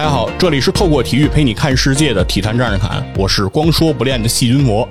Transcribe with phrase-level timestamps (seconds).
[0.00, 4.88] 大家好，这里是透过体育陪你看世界的体坛战士侃，我是光说不练的细菌魔。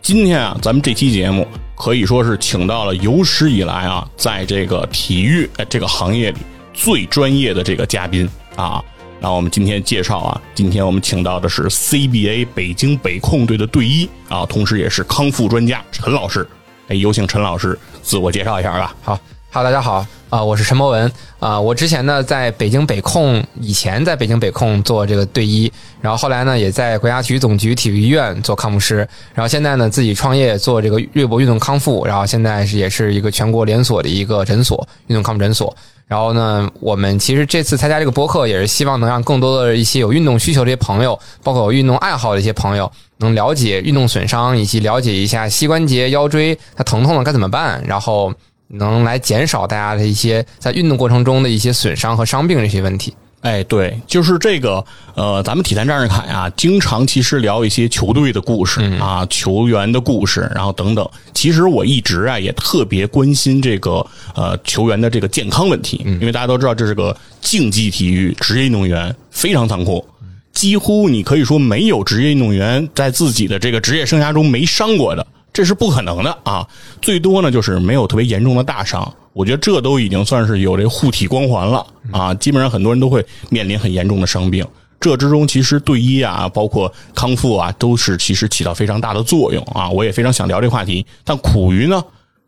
[0.00, 6.38] 今天啊，咱们这期节目可以说是请到了有史以来啊，在这个体育这个行业里
[6.72, 8.82] 最专业的这个嘉宾啊。
[9.20, 16.48] 那我们今天介绍啊，今天我们请到的是 CBA 北京北控队的队医啊，同时也是康复专家陈老师。
[16.88, 18.96] 哎，有请陈老师自我介绍一下吧。
[19.02, 19.20] 好。
[19.48, 21.58] 哈喽，大家好啊，我是陈博文啊。
[21.58, 28.96] 我之前呢，在北京北控，以前在北京北控做这个队医，然后后来呢，也在国家体育总局体育医院做康复师，
[29.32, 35.74] 然后现在呢，自己创业做这个瑞博运动康复，然后现在是也是一个全国连锁的一个诊所，运动康复诊所。
[36.06, 48.34] 然后呢，我们其实这次参加这个播客，也是希望能让更多的一些有运动需求的这些朋友，包括有运动爱好的一些朋友，能了解运动损伤，以及了解一下膝关节、腰椎它疼痛了该怎么办，然后。
[48.68, 53.14] 能来减少大家的一些在运动过程中的一些损伤和伤病这些问题。
[53.42, 61.08] 哎，对，就是这个，呃，咱们体坛战士侃啊，经常其实聊一些球队的故事啊，球员的故事，然后等等。
[61.32, 70.04] 其实我一直啊也特别关心这个呃球员的这个健康问题，因为大家都知道这是个竞技体育，职业运动员非常残酷，
[70.52, 75.24] 几乎你可以说没有职业运动员在自己的这个职业生涯中没伤过的。
[75.56, 76.68] 这是不可能的啊！
[77.00, 82.34] 最多呢就是没有特别严重的大伤，我觉得这都已经算是有这护体光环了啊！
[82.34, 84.62] 基本上很多人都会面临很严重的伤病，
[85.00, 89.88] 这之中其实对医啊，包括康复啊，都是其实起到非常大的作用啊！
[89.88, 92.04] 我也非常想聊这话题，但苦于呢。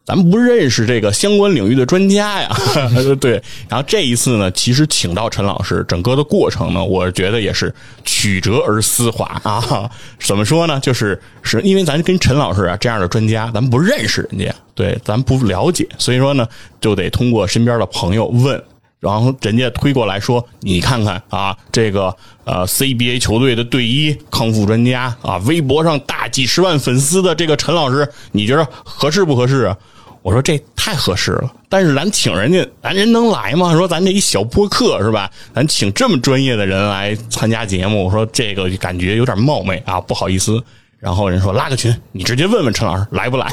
[0.08, 2.56] 咱们不认识这个相关领域的专家呀，
[3.20, 3.32] 对。
[3.68, 7.74] 然后这一次呢，其实请到陈老师，整个的过程呢，我觉得也是
[8.06, 9.90] 曲折而丝滑啊。
[10.18, 10.80] 怎么说呢？
[10.80, 16.48] 就是是因为咱跟陈老师啊这样的专家，咱们不认识人家，对，咱不了解，所以说呢，
[16.80, 18.64] 就得通过身边的朋友问，
[19.00, 29.76] 然后人家推过来说，你看看啊，这个呃 CBA 球队的队医康复专家啊，微博上大几十万粉丝的这个陈老师，你觉得合适不合适？
[30.22, 33.72] 我说这太合适了，但是咱请人家，咱人能来吗？
[33.74, 35.30] 说咱这一小播客是吧？
[35.54, 40.62] 咱请这么专业的人来参加节目，我说这个感觉有点冒昧啊，不好意思。
[40.98, 43.48] 然后人说拉个群，你直接问问陈老师来不来。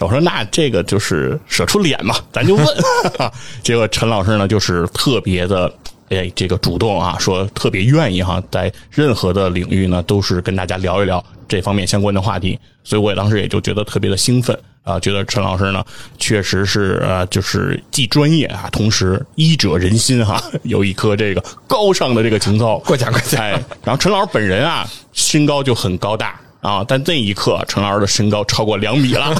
[0.00, 2.66] 我说那这个就是舍出脸嘛，咱就问。
[3.62, 5.72] 结果陈老师呢，就是特别的。
[6.08, 15.84] 哎，这个主动啊，说特别愿意哈，在任何的领域呢，都是跟大家聊一聊这方面相关的话题，所以我也当时也就觉得特别的兴奋啊，觉得陈老师呢，
[16.16, 22.78] 确实是呃，就是既专业啊，同时医者仁心哈， 有一颗这个高尚的这个情操。
[22.86, 23.42] 过奖过奖。
[23.42, 23.50] 哎，
[23.82, 29.34] 然后陈老师本人啊，身高就很高大啊，但那一刻，陈老师的身高超过两米了。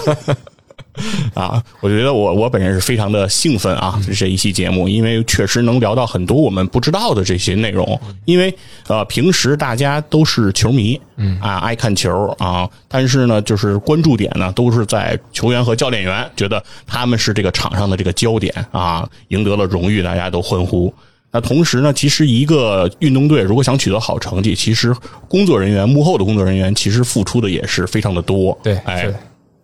[1.35, 7.99] 啊，我觉得我我本人是非常的兴奋啊，这一期节目，因为确实能聊到很多我们不知道的这些内容。
[8.25, 8.55] 因为
[8.89, 20.93] 呃，平时大家都是球迷，嗯啊，爱看球啊，但是呢，就是关注点呢都是在球员和教练员，觉得他们是这个场上的这个焦点啊，赢得了荣誉，大家都欢呼。
[21.31, 24.95] 那同时呢，其实一个运动队如果想取得好成绩，其实
[25.29, 28.59] 工作人员幕后的工作人员其实付出的也是非常的多。
[28.63, 29.13] 对，哎。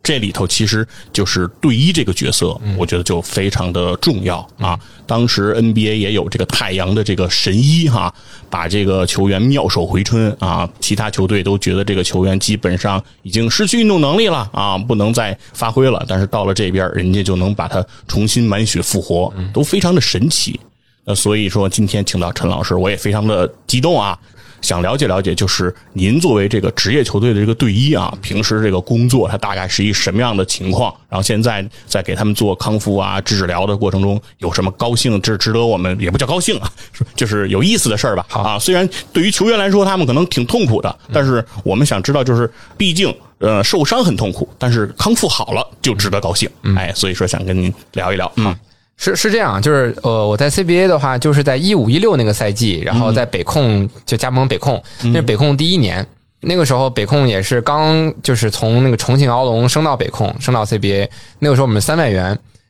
[0.03, 4.79] 这里头其实就是队医这个角色，我觉得就非常的重要啊。
[5.07, 8.13] 当时 NBA 也有这个太阳的这个神医哈，
[8.51, 10.69] 把这个球员妙手回春啊。
[10.81, 16.05] 其他球队都觉得这个球员基本上已经失去运动能力了啊，不能再发挥了。
[16.09, 20.59] 但是到了这边，人家就能把他重新满血复活，都非常的神奇。
[21.05, 24.19] 那所以说，今天请到陈老师，我也非常的激动啊。
[24.63, 30.95] 想了解了解，就是您作为这个职业球队的这个队医啊，平时这个工作它大概是一什么样的情况？
[31.11, 36.71] 然后现在在给他们做康复啊、治疗的过程中，有什么高兴、值值得我们也不叫高兴啊，
[37.15, 38.25] 就是有意思的事儿吧？
[38.31, 46.49] 啊，虽然对于球员来说，他们可能挺痛苦的，但是我们想知道，就是毕竟呃受伤很痛苦，但是康复好了就值得高兴。
[46.77, 48.57] 哎，所以说想跟您聊一聊啊。
[49.05, 56.07] 是是这样，就是呃，我在 CBA 的话，就是在一五一六那个赛季，然后在北控就加盟北控，那是北控第一年，
[56.41, 61.09] 那个时候北控也是刚就是从那个重庆鳌龙升到北控，升到 CBA，
[61.41, 62.27] 那个时候我们三外援，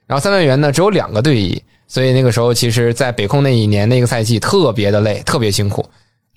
[0.07, 5.85] 然后三外援呢只有两个队医，所以那个时候其实，在北控那一年那个赛季特别的累，特别辛苦，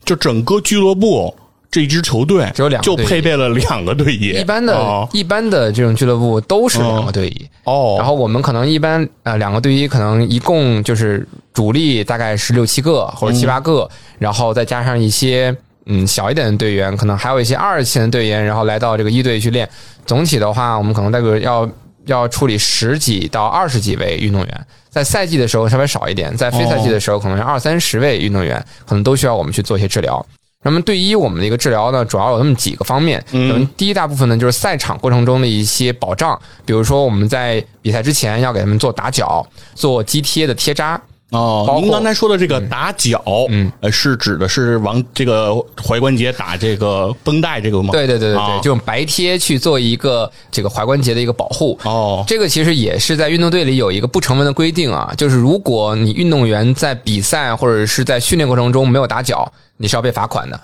[0.03, 1.33] 就整个俱乐部。
[1.75, 4.29] 这支球队只有两，就配备了两个队医。
[4.29, 7.95] 一般的、一般的这种俱乐部都是两个队医哦。
[7.97, 15.53] 然后我们可能一般呃两个队医可能一共就是主力大概是六七个或者七八个，然后再加上一些
[15.87, 19.69] 嗯小一点的队员，可能还有一些二线的队员，然后来到这个一队去练。
[20.05, 21.69] 总体的话，我们可能大概要
[22.05, 24.67] 要处理十几到二十几位运动员。
[24.89, 30.25] 在赛季的时候稍微少一点，在非赛季的时候可能是二三十位运动员，可能都需要我们去做一些治疗。
[30.65, 33.23] 那么对于我们的一个治疗呢，主要有那么几个方面。
[33.31, 39.45] 嗯，第一大部分呢就是赛场过程中的一些保障，比如说我们在比赛之前要给他们做打脚、
[39.75, 40.99] 做肌贴的贴扎。
[41.35, 47.89] 哦，您刚才说的这个打脚，嗯，是指的是往这个踝关节打这个绷带这个吗？
[47.91, 51.77] 对对对对对，就用白贴去做一个这个踝关节的一个保护。
[51.83, 60.59] 哦，这个其实也是在运动队里有一个不成文的规定啊，就是如果你运动员在比赛或者是在训练过程中没有打脚，你是要被罚款的。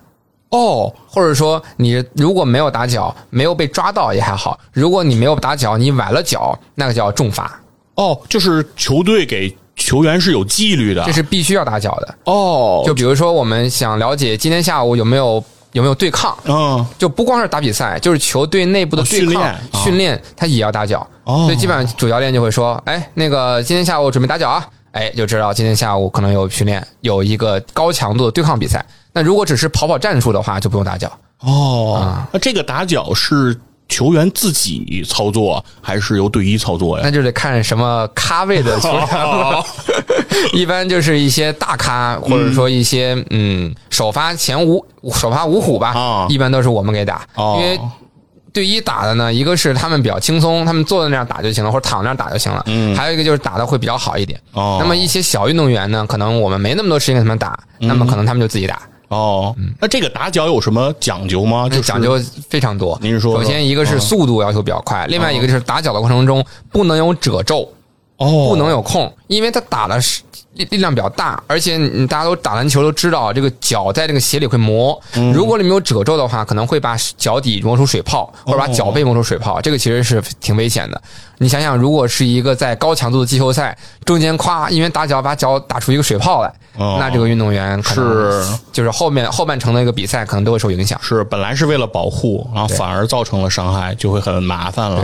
[0.52, 7.60] 哦，或者说你如果没有打脚，没有被抓到也还好；如果你没有打脚，你崴了脚，那个叫重罚。
[7.96, 9.54] 哦，就是球队给。
[9.82, 12.84] 球员是有纪律的，这是必须要打脚的哦。
[12.86, 15.44] 就比如说，我们想了解今天下午有没有
[15.74, 21.06] 有没有对抗，嗯，就不光是打比赛，就是球队内部的对抗训练，他也要打脚。
[21.26, 28.86] 所以基本上主教练就会说：“哎，那个今天下午准备打脚啊！”哎，就知道今天下午可能有训练，有一个高强度的对抗比赛。
[29.14, 31.12] 那如果只是跑跑战术的话，就不用打脚。
[31.40, 33.60] 哦，那这个打脚是。
[33.92, 37.02] 球员自己操作还是由队医操作呀？
[37.04, 39.62] 那就得看什么咖位的球员了。
[40.54, 44.84] 一般就是一些大咖，或者说一些嗯首发前五
[45.14, 47.28] 首发五虎吧，一般都是我们给打。
[47.36, 47.78] 因为
[48.54, 52.64] 队医打的呢，一个是他们比较轻松，他们坐在那儿打就行了，或者躺在那儿打就行了。
[52.68, 54.40] 嗯，还有一个就是打的会比较好一点。
[54.54, 58.82] 哦，那么一些小运动员呢，可能我们没那么多时间给他们打，那么可能他们就自己打。
[59.12, 61.68] 哦，那这个打脚有什么讲究吗？
[61.68, 62.18] 就讲究
[62.50, 62.98] 非常多。
[63.02, 66.42] 您说，首先一个是速度要求比较快，另外一个就是打脚的过程中
[66.72, 67.68] 不能有褶皱，
[68.22, 70.22] 哦，不能有空，因为他打的是
[70.54, 75.00] 力力量比较大，而且大家都打篮球都知道，这个脚在这个鞋里会磨，
[75.34, 81.02] 如果里面有褶皱的话，可能会把脚底磨出水泡，或者把脚背磨出水泡，这个其实是挺危险的。
[81.40, 83.76] 你想想，如果是一个在高强度的季后赛
[84.06, 86.54] 中间，咵，因为打脚把脚打出一个水泡来。
[86.78, 91.00] 那这个运动员是就是后面后半程的一个比赛可能都会受影响。
[91.02, 95.04] 是本来是为了保护，然后反而造成了伤害，就会很麻烦了。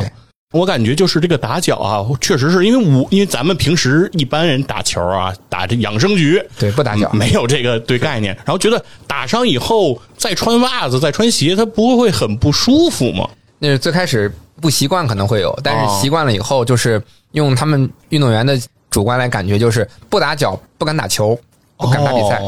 [0.54, 13.30] 我感觉就是这个打脚啊，确实是因为我因为咱们平时一般人打球啊，打这养生局，对不打脚没有这个对概念，然后觉得打伤以后再穿袜子再穿鞋，它不会很不舒服吗？
[13.60, 17.02] 那是最开始不习惯可能会有，但是习惯了以后，就是
[17.32, 18.60] 用他们运动员的
[18.90, 21.38] 主观来感觉，就是不打脚不敢打球。
[21.80, 22.42] 不敢打比赛，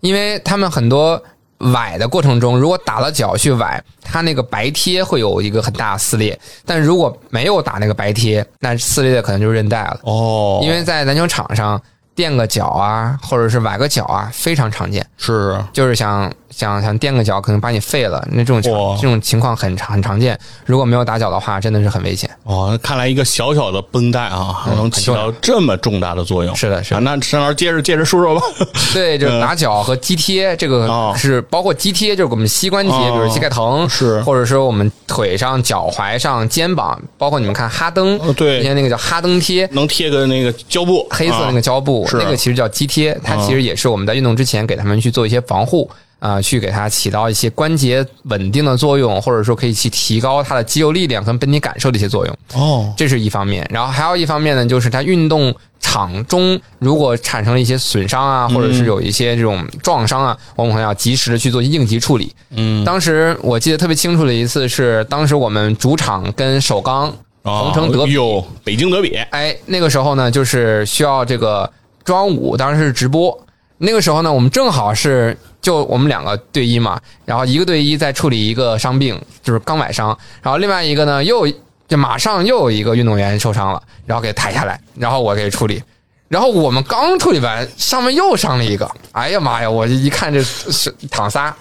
[0.00, 1.22] 因为他们很多
[1.58, 10.00] 崴的过程中，如果打了脚去崴，它那个白贴会有一个很大撕裂；但如果没有打那个白贴，那撕裂的可能就是韧带了。
[10.02, 11.80] 哦，因为在篮球场上。
[12.16, 15.06] 垫个脚啊，或者是崴个脚啊，非常常见。
[15.18, 18.26] 是，就是想想想垫个脚，可能把你废了。
[18.30, 20.38] 那这种这种情况很常很常见。
[20.64, 22.28] 如果没有打脚的话，真的是很危险。
[22.44, 26.54] 哦，看来一个小小的绷带啊，能起到这么重大的作用。
[26.54, 26.98] 是的，是。
[27.00, 28.42] 那沈老师接着接着说说吧。
[28.92, 42.08] 对，就是打脚和肌贴，这个是包括肌贴，就是我们膝关节，比如膝盖疼，是，或者说我们腿上、脚踝上、肩膀，包括你们看哈登，对，之前那个叫哈登贴，能贴个那个胶布，黑色那个胶布。
[42.12, 52.36] 那个其实叫肌贴，它其实也是我们在运动之前给他们去做一些防护啊，去给它起到一些关节稳定的作用，或者说可以去提高它的肌肉力量跟本体感受的一些作用。
[52.54, 53.68] 哦，这是一方面。
[53.70, 62.32] 然后还有一方面呢，就是它运动场中如果产生了一些损伤啊，或者是有一些这种撞伤啊，我们可能要及时的去做应急处理。
[62.50, 67.12] 嗯，当时我记得特别清楚的一次是，当时我们主场跟首钢
[67.42, 68.16] 同城德比，
[68.64, 69.14] 北京德比。
[69.30, 71.70] 哎，那个时候呢，就是需要这个。
[72.04, 73.36] 中央五当时是直播，
[73.78, 81.44] 那个时候呢，我们正好是就我们两个队一嘛，然后一个队一在处理一个伤病，就是刚崴伤，然后另外一个呢又
[81.88, 85.82] 就马上又有一个运动员受伤了，然后给抬下来，然后我给处理，
[86.28, 91.52] 然后我们刚处理完，上面又上了一个，哎呀妈呀，我一看这是躺仨，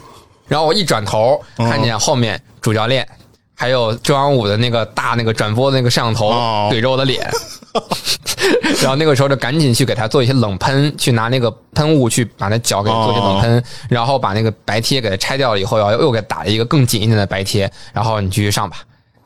[0.47, 3.07] 然后我一转头看见后面主教练
[3.55, 6.31] 还有中央五的那个大那个转播的那个摄像头
[6.69, 7.29] 怼着我的脸。
[8.81, 18.77] 然后那个时候就赶紧去给他做一些冷喷，去拿那个喷雾去把那脚给做一些冷喷，然后把那个白贴给它拆掉了以后，要又给打了一个更紧一点的白贴，然后你继续上吧。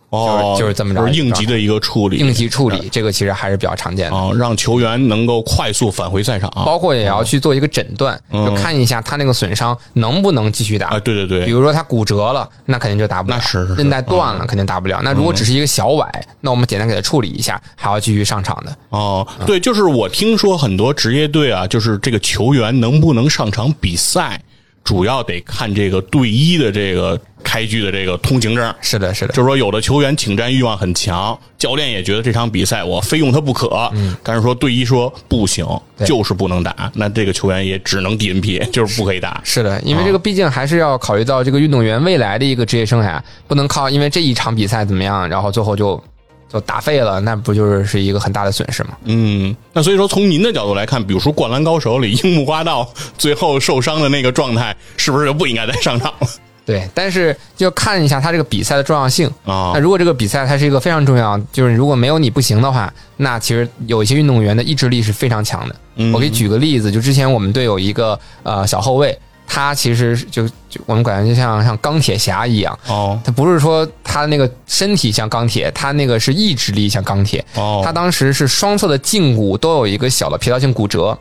[0.09, 4.17] 哦，就是这么着，应急的一个处理，应急处理这个其实还是比较常见的。
[4.17, 10.87] 哦，让球员能够快速返回赛场，包括也要去做一个诊断，就看一下他那个损伤能不能继续打。
[10.87, 10.99] 啊。
[10.99, 14.99] 对对对，比如说他骨折了，那肯定就打不了；那是韧带断了，肯定打不了。
[15.03, 16.09] 那如果只是一个小崴，
[16.41, 18.75] 那我们简单给他处理一下，还要继续上场的。
[18.89, 24.41] 哦，对，就是我听说很多职业队啊，就是这个球员能不能上场比赛。
[24.89, 28.75] 主要得看这个队医的这个开具的这个通行证。
[28.81, 33.87] 是的，是的，就是说，有的球员请战欲望很强，教练也觉得这场比赛我非用他不可。
[33.93, 35.63] 嗯，但是说队医说不行，
[36.07, 39.39] 就是不能打，那这个球员也只能 DNP， 就是不可以打。
[39.43, 46.03] 是的，因为这个毕竟还是要考虑到这个运动员未来的一个职业生涯，不能靠因为这一场比赛怎么样，然后最后就。
[46.51, 48.89] 就打废了，那不就是是一个很大的损失吗？
[49.03, 56.27] 嗯，那所以说从您的角度来看，比如说《灌篮高手》里樱木花道最后受伤的那个状态，是不是就不应该再上场了？
[56.65, 59.71] 对，但是就看一下他这个比赛的重要性啊。
[59.73, 65.75] 那如果这个比赛它是一个非常重要，就是如果没有你不行的话，那其实有一些运动员的意志力是非常强的。
[66.13, 69.17] 我给你举个例子，就之前我们队有一个呃小后卫。
[69.51, 72.77] 他其实就就我们感觉就像像钢铁侠一样。
[72.87, 77.43] 哦，他不是说他那个身体像钢铁，他那个是意志力像钢铁。
[77.55, 77.81] 哦。
[77.83, 81.17] 他当时是双侧的胫骨都有一个小的疲劳性骨折，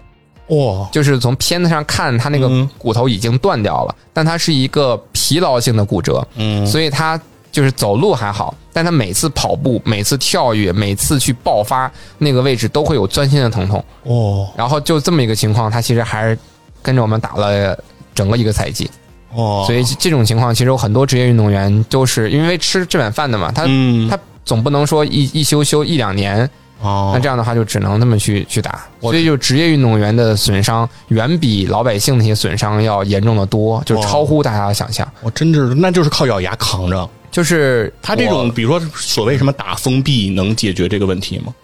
[0.48, 7.18] 哇，就是从片子上看他那个骨头已经断掉了，但他是一个疲劳性的骨折，嗯，所以他
[7.50, 13.82] 就是走路还好，但他每次跑步、每次跳跃、每次去爆发那个位置都会有钻心的疼痛。
[14.02, 14.46] 哦。
[14.54, 16.38] 然后就这么一个情况，他其实还是
[16.82, 17.78] 跟着我们打了。
[18.18, 18.90] 整个一个赛季，
[19.32, 23.64] 哦，所以这种情况其实有很多职业运动员都是因为吃这碗饭的嘛，他
[24.10, 35.08] 他总不能说一一休休一两年，哦，那这样的话就只能那么去去打，所以就职业运动员的损伤远比老百姓那些损伤要严重的多，就超乎大家的想象。
[35.22, 41.54] 我真是，那就是靠咬牙扛着，就是他这种，比如说所谓什么打封闭，能解决这个问题吗？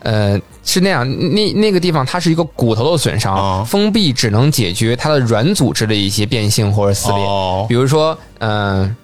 [0.00, 7.18] 呃，是那样，那那个地方它是一个骨头的损伤，封闭只能解决它的软组织的一些变性或者撕裂，
[7.68, 8.94] 比如说，嗯，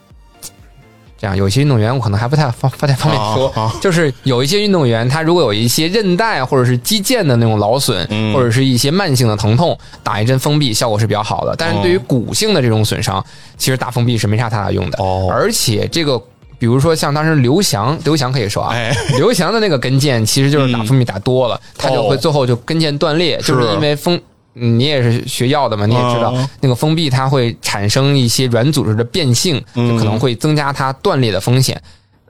[1.19, 13.25] 这样有些运动员我可能还不太方不太方便说，就是有一些运动员他如果有一些韧带或者是肌腱的那种劳损，或者是一些慢性的疼痛，打一针封闭效果是比较好的，但是对于骨性的这种损伤，
[13.57, 14.99] 其实打封闭是没啥太大用的，
[15.29, 16.23] 而且这个。
[16.59, 18.75] 比如说像当时刘翔，刘翔可以说啊，
[19.19, 24.21] 刘翔的那个跟腱其实就是打封闭打多了，他就会最后就跟腱断裂，就是因为封，
[24.53, 31.81] 你也是学药的嘛，你也知道那个封闭它会产生一些软组织的变性，就可能会增加它断裂的风险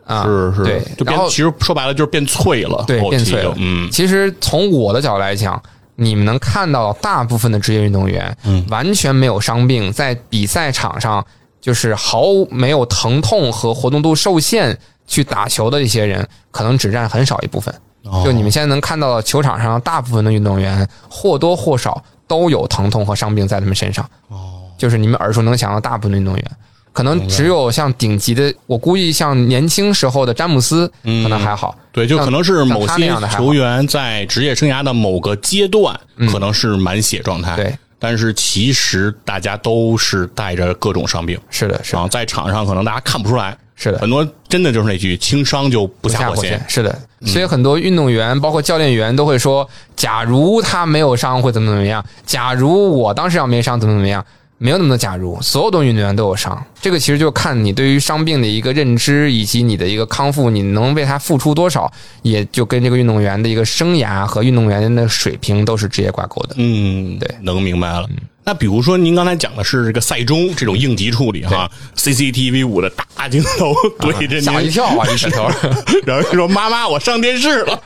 [0.05, 0.25] 啊。
[0.25, 3.55] 是是，对，然后其实说白了就是变脆了，对，变脆了。
[3.57, 5.63] 嗯，其实从我的角度来讲，
[5.97, 11.25] 你们能看到大部分的职业运动员，嗯，完全没有伤病，在比赛场上。
[11.65, 17.75] 就是毫没有疼痛和活动度受限去打球的一些人，可能只占很少一部分。
[18.23, 24.05] 就你们现在能看到的球场上大部分的运动员，或多或少都有疼痛和伤病在他们身上。
[24.29, 26.51] 哦，就是你们耳熟能详的大部分运动员，
[26.93, 31.75] 可能只有像顶级的，我估计像年轻时候的詹姆斯，可能还好。
[31.93, 35.99] 对，就可能是某些球员在职业生涯的某个阶段，
[36.31, 37.57] 可能是满血状态。
[37.57, 37.75] 对。
[38.05, 46.95] 但是其实大家都是带着各种伤病，是的，是啊，在场上可能大家看不出来，是的，很多真的就是那句轻伤就不下火线，是的，
[47.25, 54.23] 所以很多运动员包括教练员都会说，假如他没有伤会怎么怎么样，假如我当时要没伤怎么怎么样。
[54.59, 61.91] 没有那么多假如，所有的运动员都有伤，这个其实就看你对于伤病的一个认知，以及你的一个康复，你能为他付出多少，
[62.23, 66.55] 也就跟这个运动员的一个生涯和运动员的水平都是直接挂钩的。
[66.57, 68.09] 嗯，对，能明白了。
[68.45, 75.49] 那比如说您刚才讲的是这个赛中这种应急处理哈，CCTV 五的大镜头对着吓一跳啊，一头，
[76.05, 77.81] 然后说妈妈，我上电视了。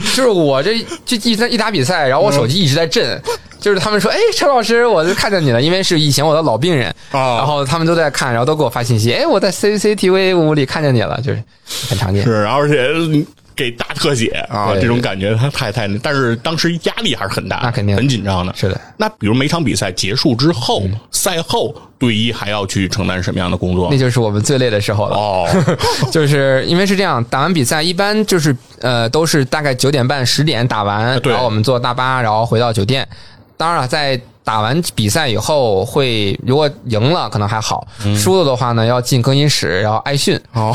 [0.16, 3.20] 就是我这就一在一打比赛，然后我手机一直在震。
[3.60, 7.36] 就是他们说，哎，陈老师，我就看见你了，因为是以前我的老病人啊。
[7.36, 11.42] 然后他们都在看，然后都给我发信息，哎，我在 CCTV 屋里看见你了，就是
[11.90, 12.24] 很常见。
[12.24, 12.88] 是，而且
[13.60, 18.54] 给大特写啊，这种感觉他太太，但是当时压力还是很大，那肯定很紧张的。
[18.56, 18.80] 是的。
[18.96, 23.90] 那比如每场比赛结束之后，赛后队医还要去承担什么样的工作？
[23.90, 25.14] 那就是我们最累的时候了。
[25.14, 25.46] 哦，
[26.10, 33.06] 就是因为是这样，打完比赛一般就是呃都是大概九点半十点打完，然后我们坐大巴，然后回到酒店。
[33.58, 34.18] 当然了，在
[34.50, 40.74] 打完比赛以后，会如果赢了可能还好，输了的话呢，要进更衣室，然后挨训，哦，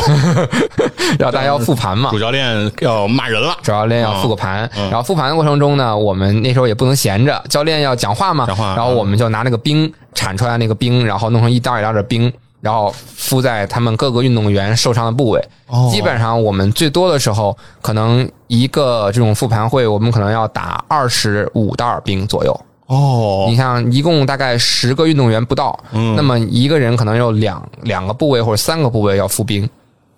[1.19, 2.09] 然后大家要复盘嘛。
[2.09, 15.49] 主教练要骂人了，主教练要复个盘，然后复盘的过程中呢，我们那时候也不能闲着，教练要讲话嘛，讲话，然后我们就拿那个冰铲出来那个冰，然后弄成一袋一袋的冰，然后敷在他们各个运动员受伤的部位。
[15.91, 22.57] 基本上我们最多的时候，可能一个这种复盘会，我们可能要打二十五袋冰左右。
[22.87, 29.67] 哦，你像一共大概十个运动员不到，嗯，那么一个人可能有两两个部位或者三个部位要敷冰，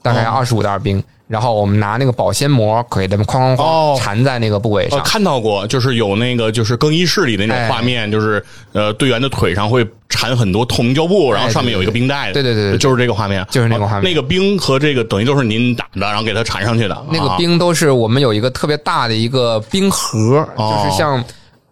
[0.01, 3.95] 大概二十五袋冰，然后我们拿那个保鲜膜给他们哐哐哦。
[3.97, 5.03] 哐缠在那个部位呃，上。
[5.03, 8.43] 看到过，就是有那个就是更衣室里的那种哎画面，就是
[8.73, 12.77] 呃队员的腿上会缠很多透明胶布，然后上面有一个冰袋，对对对对对。
[12.77, 14.01] 就是这个画面，就是那个画面。
[14.01, 17.37] 哦那个冰和这个等于都是您打的，然后给它缠上去的，那个啊。
[17.37, 20.83] 冰都是我们有一个特别大的一个冰盒，哦。
[20.83, 21.23] 就是像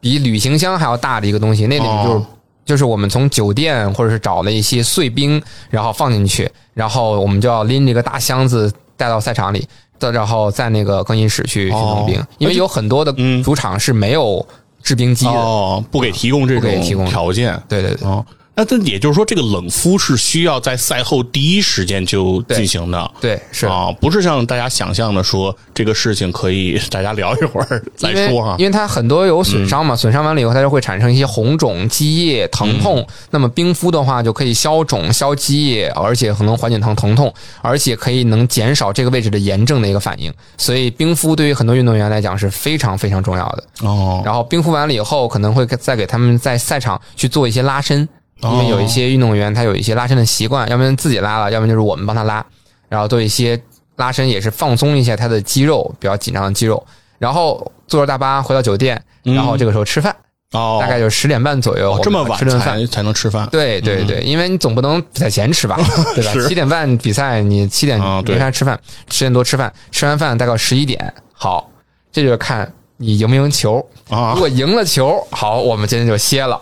[0.06, 2.26] 比旅行箱还要大的一个东西，那里面就是、哦
[2.64, 14.46] 就是我们从酒店或者是找了一些碎冰，然后放进去，然后我们就要拎这个大箱子带到赛场里，再然后在那个更衣室去去弄冰，哦因为有很多的嗯主场是没有
[14.84, 15.32] 制冰机的。
[15.32, 18.24] 哦，不给提供这种条件，对对对哦。
[18.56, 28.56] 那这也就是说，这个冷敷是需要在赛后第一时间就进行的，对，是啊，不是像大家想象的说这个事情可以大家聊一会儿 再说哈。
[28.58, 33.02] 因为它很多有损伤嘛，损伤完了以后，它就会产生一些红肿、积液、疼痛。
[33.02, 40.34] 嗯那么冰敷的话，就可以消肿、消积液，而且可能缓解疼疼痛，而且可以能减少这个位置的炎症的一个反应。
[40.58, 43.64] 所以冰敷对于很多运动员来讲是非常非常重要的。
[43.82, 48.08] 哦，然后冰敷完了以后，可能会再给他们在赛场去做一些拉伸，
[48.42, 52.46] 因哦为有一些运动员他有一些拉伸的习惯，要不然自己拉了，要不然就是我们帮他拉，
[52.90, 53.60] 然后做一些
[53.96, 56.86] 拉伸，也是放松一下他的肌肉比较紧张的肌肉。
[57.18, 60.14] 然后坐着大巴回到酒店，然后这个时候吃饭，
[60.52, 62.78] 哦，大概就十点半左右，哦这么晚吃顿饭。
[62.78, 65.80] 才才能吃饭，对对对，因为你总不能比赛前吃吧，
[66.14, 66.48] 对吧？
[66.48, 68.78] 七点半比赛，你七点没啥吃饭，
[69.10, 71.70] 十点多吃饭，吃完饭大概十一点，好，
[72.12, 73.84] 这就是看你赢不赢球。
[74.10, 76.62] 啊如果赢了球，好，我们今天就歇了，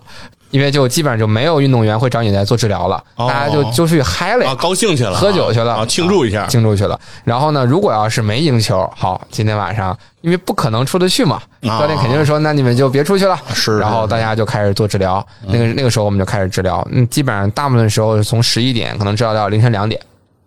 [0.54, 4.56] 因为就基本上就没有运动员会找你来做治疗了，哦大家就就去嗨了。
[4.56, 7.66] 高兴去了，喝酒去了啊，庆祝一下，庆祝去了，然后呢？
[7.66, 13.36] 如果要是没赢球，好，今天晚上因为不可能出得去嘛，啊教练肯定是说，那你们就别出去了。
[13.52, 20.00] 是然后大家就开始做治疗，那个那个时候我们就开始治疗，嗯，基本上大部分时候是从十一点可能治疗到凌晨两点。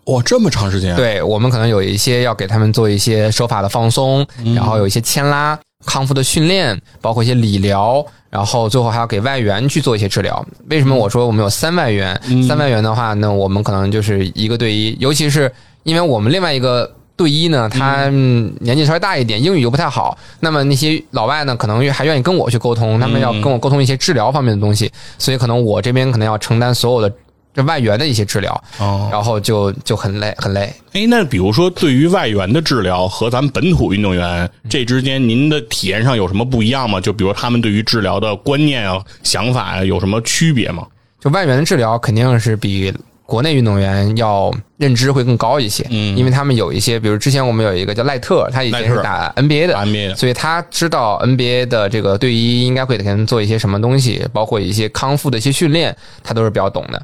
[0.04, 10.44] 哇，这么长时间，对我们可能有一些要给他们做一些手法的放松，然后有一些牵拉、康复的训练，包括一些理疗，然后最后还要给外援去做一些治疗。
[10.68, 12.20] 为什么我说我们有三外援？
[12.46, 15.50] 三外援的话呢，我们可能就是一个对一，尤其是
[15.84, 16.92] 因为我们另外一个。
[17.16, 20.18] 队医呢，他嗯年纪稍微大一点，英语又不太好。
[20.40, 27.10] 那么那些老外呢，可能还愿意跟我去沟通，他们要跟我沟通一些治疗方面的东西，所以可能我这边可能要承担所有的
[27.56, 30.70] 这外援的一些治疗，哦，然后就就很累很累。
[30.92, 37.00] 哎，那比如说对于外援的治疗和咱们本土运动员这之间，您的体验上有什么不一样吗？
[37.00, 40.86] 就比如他们对于治疗的观念啊、想法啊有什么区别吗？
[41.18, 42.92] 就外援的治疗肯定是比
[43.24, 49.74] 国内运动员要认知会更高一些，嗯因为他们有一些，比如之前我们有一个叫赖特，他以前是打 NBA 的。
[49.74, 57.02] NBA 的所以他知道 NBA 的这个队医应该会给他们做一些什么东西，包括一些康复的一些训练，他都是比较懂的。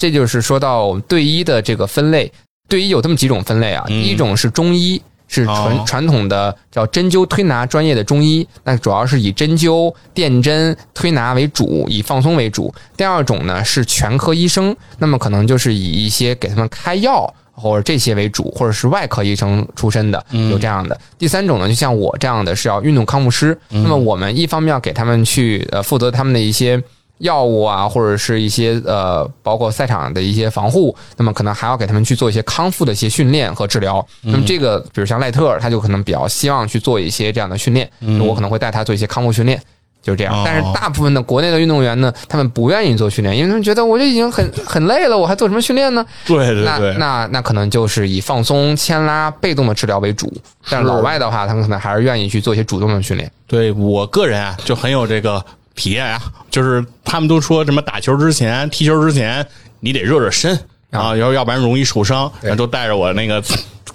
[0.00, 2.32] 这就是说到对医的这个分类，
[2.70, 12.72] 对医有这么几种分类啊，第一种是中医，是传哦传统的叫针灸推拿专业的中医，那主要是以针灸、电针、推拿为主，以放松为主。
[12.96, 17.32] 第二种呢是全科医生，那么可能就是以一些给他们开药。
[17.52, 20.98] 或者这些为主，或者是外科医生出身的，有这样的。
[21.18, 23.54] 第三种呢，就像我这样的，是要运动康复师。
[23.68, 26.82] 那么我们一方面要给他们去呃负责他们的一些
[27.20, 34.06] 药物啊，或者是一些呃包括赛场的一些防护，那么可能还要给他们去做一些康复的一些训练和治疗。
[34.22, 39.60] 那么这个，比如像赖特尔，他就可能比较希望去做一些这样的训练，我可能会带他做一些康复训练。
[40.02, 46.02] 就是这样哦，但是大部分的国内的运动员呢，他们不愿意做训练，因为他们觉得我就已经很很累了，我还做什么训练呢？
[46.26, 50.32] 那对对对，那那可能就是以放松、牵拉、被动的治疗为主。
[50.70, 53.30] 但是老外的话，他们可能还是愿意去做一些主动的训练。
[53.46, 55.44] 对我个人啊，就很有这个
[55.80, 59.46] 体验啊，就是他们都说什么打球之前、踢球之前，
[59.80, 60.58] 你得热热身
[60.90, 62.30] 然后，要要不然容易受伤。
[62.42, 63.42] 然后都带着我那个。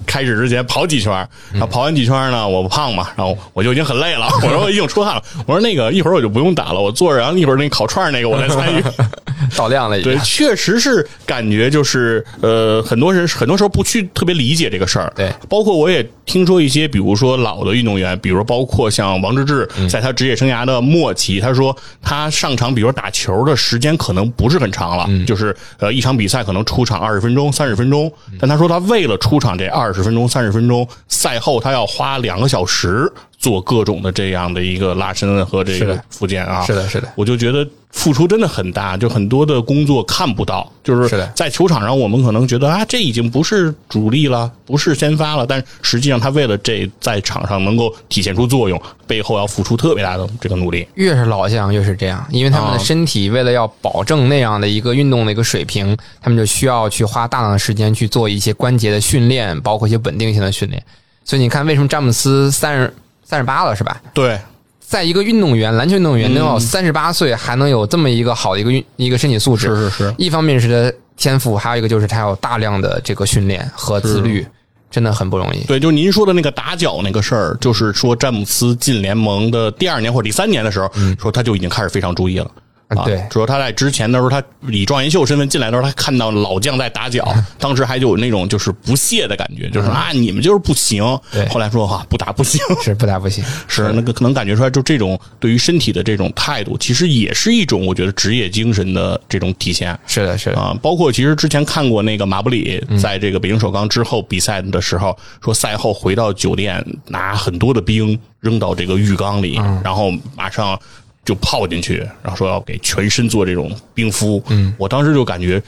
[0.05, 1.11] 开始之前跑几圈，
[1.51, 4.27] 然后跑完几圈呢，我不胖嘛，然后我就已经很累了。
[4.43, 8.83] 我说我已经出汗了，我说那个一会儿我就不用打了，我坐着，然后一会儿那烤串那个我来参与。
[9.55, 10.21] 到量了已经对，。
[10.23, 15.11] 确实是感觉就是呃，很多人很多时候不去特别理解这个事儿。
[15.15, 33.11] 对，包括我也听说一些，比如说老的运动员，比如包括像王治郅，嗯在他职业生涯的末期，他说他上场，比如说打球的时间可能不是很长了，嗯就是呃一场比赛可能出场二十分钟、三十分钟，嗯但他说他为了出场这二十分钟、三十分钟，赛后他要花两个小时。
[33.45, 36.63] 做各种的这样的一个拉伸和这个是的复健啊。
[36.65, 50.87] 是的，是的，我就觉得付出真的很大，就很多的工作看不到，就是在球场上，我们可能觉得啊，这已经不是主力了，不是先发了，但实际上他为了这在场上能够体现出作用，背后要付出特别大的这个努力。
[50.95, 60.81] 越是老将越是这样，因为他们的啊身体为了要保证那样的一个运动的一个水平，他们就需要去花大量的时间去做一些关节的训练，包括一些稳定性的训练。
[61.23, 62.93] 所以你看，为什么詹姆斯三十
[63.25, 63.99] 三十八了是吧？
[64.13, 64.39] 对，
[64.79, 74.45] 在一个运动员，篮球运动员嗯能有三十八岁还能有这么一个好的一个运一个身体素质，是是是，一方面是他天赋，还有一个就是他有大量的这个训练和自律，
[74.91, 75.63] 真的很不容易。
[75.65, 82.51] 对，就您说的那个打脚那个事儿，就是说詹姆斯进联盟的第二年或者第三年的时候，说他就已经开始非常注意了。
[82.87, 91.03] 啊，嗯对说他在之前的时候，他以状元秀身份进来的时候，他看到老将在打脚， 当时还就有那种就是不屑的感觉，就是啊，你们就是不行。
[91.49, 99.97] 后来说哈，不打不行， 是不打不行，是那个可能感觉出来，就这种对于身体的这种态度，其实也是一种我觉得职业精神的这种体现。
[100.05, 110.79] 是的，是的，啊，包括其实之前看过那个马布里在这个北京首钢之后比赛的时候，说赛后回到酒店拿很多的冰扔到这个浴缸里，然后马上
[111.25, 114.41] 就泡进去，然后说要给全身做这种冰敷。
[114.47, 115.61] 嗯，我当时就感觉。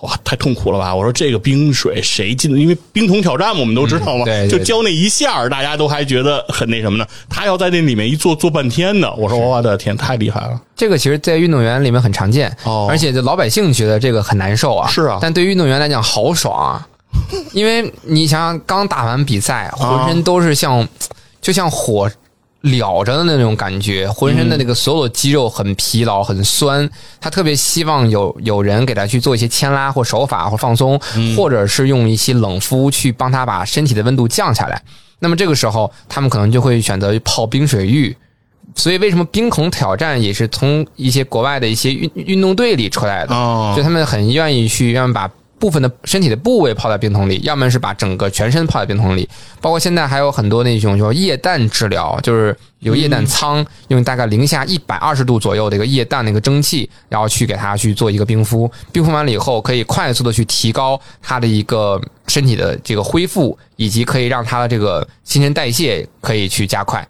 [0.00, 0.94] 哇，太痛苦了吧！
[0.94, 2.58] 我说这个冰水谁进的？
[2.58, 7.06] 因为冰桶挑战我们都知道嘛，嗯对对就浇那一下儿大家都还觉得很那什么呢。
[7.26, 10.60] 他要在那里面一坐坐半天呢，我说我的天，太厉害了！
[10.76, 14.86] 这个其实，在运动员里面很常见，哦而且这老百姓觉得这个很难受啊。
[14.90, 16.86] 是啊但对于运动员来讲好爽啊，
[17.52, 20.86] 因为你想想，刚打完比赛，浑身都是像、
[21.40, 22.10] 就像火
[22.64, 26.88] 燎着的那种感觉，浑身的那个所有的肌肉很疲劳、很酸。
[27.20, 30.98] 他特别希望有有人给他去做一些牵拉或手法或放松，
[31.36, 34.82] 或者是用一些冷敷去帮他把身体的温度降下来。
[35.18, 38.16] 那么这个时候，他们可能就会选择泡冰水浴。
[38.74, 43.34] 所以，为什么冰桶挑战也是从一些国外的一些运运动队里出来的？
[43.34, 49.28] 哦就他们很愿意去愿意把部分的身体的部位泡在冰桶里，要么是把整个全身泡在冰桶里。
[49.60, 58.70] 包括现在还有很多那种叫液氮治疗，就是有液氮舱，用大概零下一百二十度左右的一个液氮那个蒸汽，然后去给它去做一个冰敷。
[58.92, 67.06] 冰敷完了以后，可以快速的去提高它的一个身体的这个恢复，以及可以让它的这个新陈代谢可以去加快。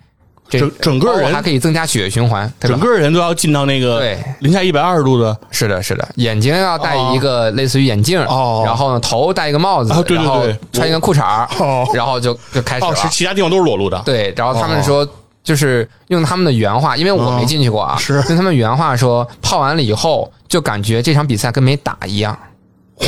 [0.49, 2.79] 这整整个人还可以增加血液循环，整？
[2.79, 12.95] 个人都要进到那个对零下一百二十度的是的，是的，眼睛要戴一个类似于眼镜，哦然后呢头戴一个帽子，啊对对然后对穿一个裤衩，哦然后就就开始了。
[13.11, 14.01] 其他地方都是裸露的。
[14.05, 15.07] 对，然后他们说。
[15.45, 22.35] 就是用他们的原话，因为我没进去过啊，哦是用他们原话说，泡完了以后就感觉这场比赛跟没打一样，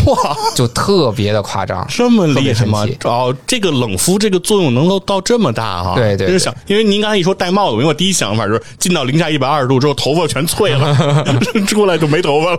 [0.07, 1.87] 哇，就特别的夸张。
[1.89, 2.85] 这么厉害吗？
[3.05, 5.95] 哦，这个冷敷这个作用能够到这么大哈？
[5.95, 11.25] 对对就是想，因为您刚才一说戴帽子，因为我第一想法就是进到零下一百二十度之后，头发全脆了，
[11.67, 12.59] 出来就没头发了。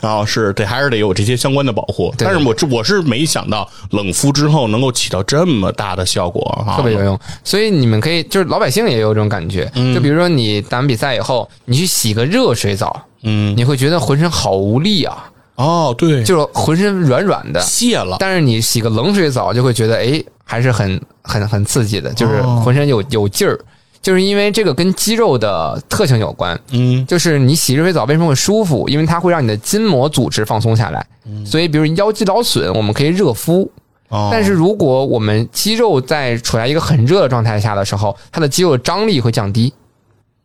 [0.00, 2.12] 然后是得还是得有这些相关的保护。
[2.18, 9.70] 对但是我这我是没想到冷敷之后能够起到这么大的效果哈，特别有用，所以你们可以，就是老百姓也有这种感觉。
[9.74, 15.24] 嗯就比如说你打完比赛以后，你去洗个热水澡，嗯，你会觉得浑身好无力啊，
[15.56, 17.60] 哦，对，就是浑身软软的。
[17.60, 18.16] 泄了。
[18.18, 23.58] 但是你洗个冷水澡，就会觉得哎，还是很很很刺激的，就是哦浑身有有劲儿。
[24.00, 28.88] 就是因为这个跟肌肉的特性有关，嗯，就是你洗热水澡为什么会舒服？
[28.88, 31.06] 因为它会让你的筋膜组织放松下来。
[31.46, 33.70] 所以，比如腰肌劳损，我们可以热敷。
[34.08, 39.72] 哦但是如果我们肌肉在处在一个很热的状态下的时候，它的肌肉张力会降低。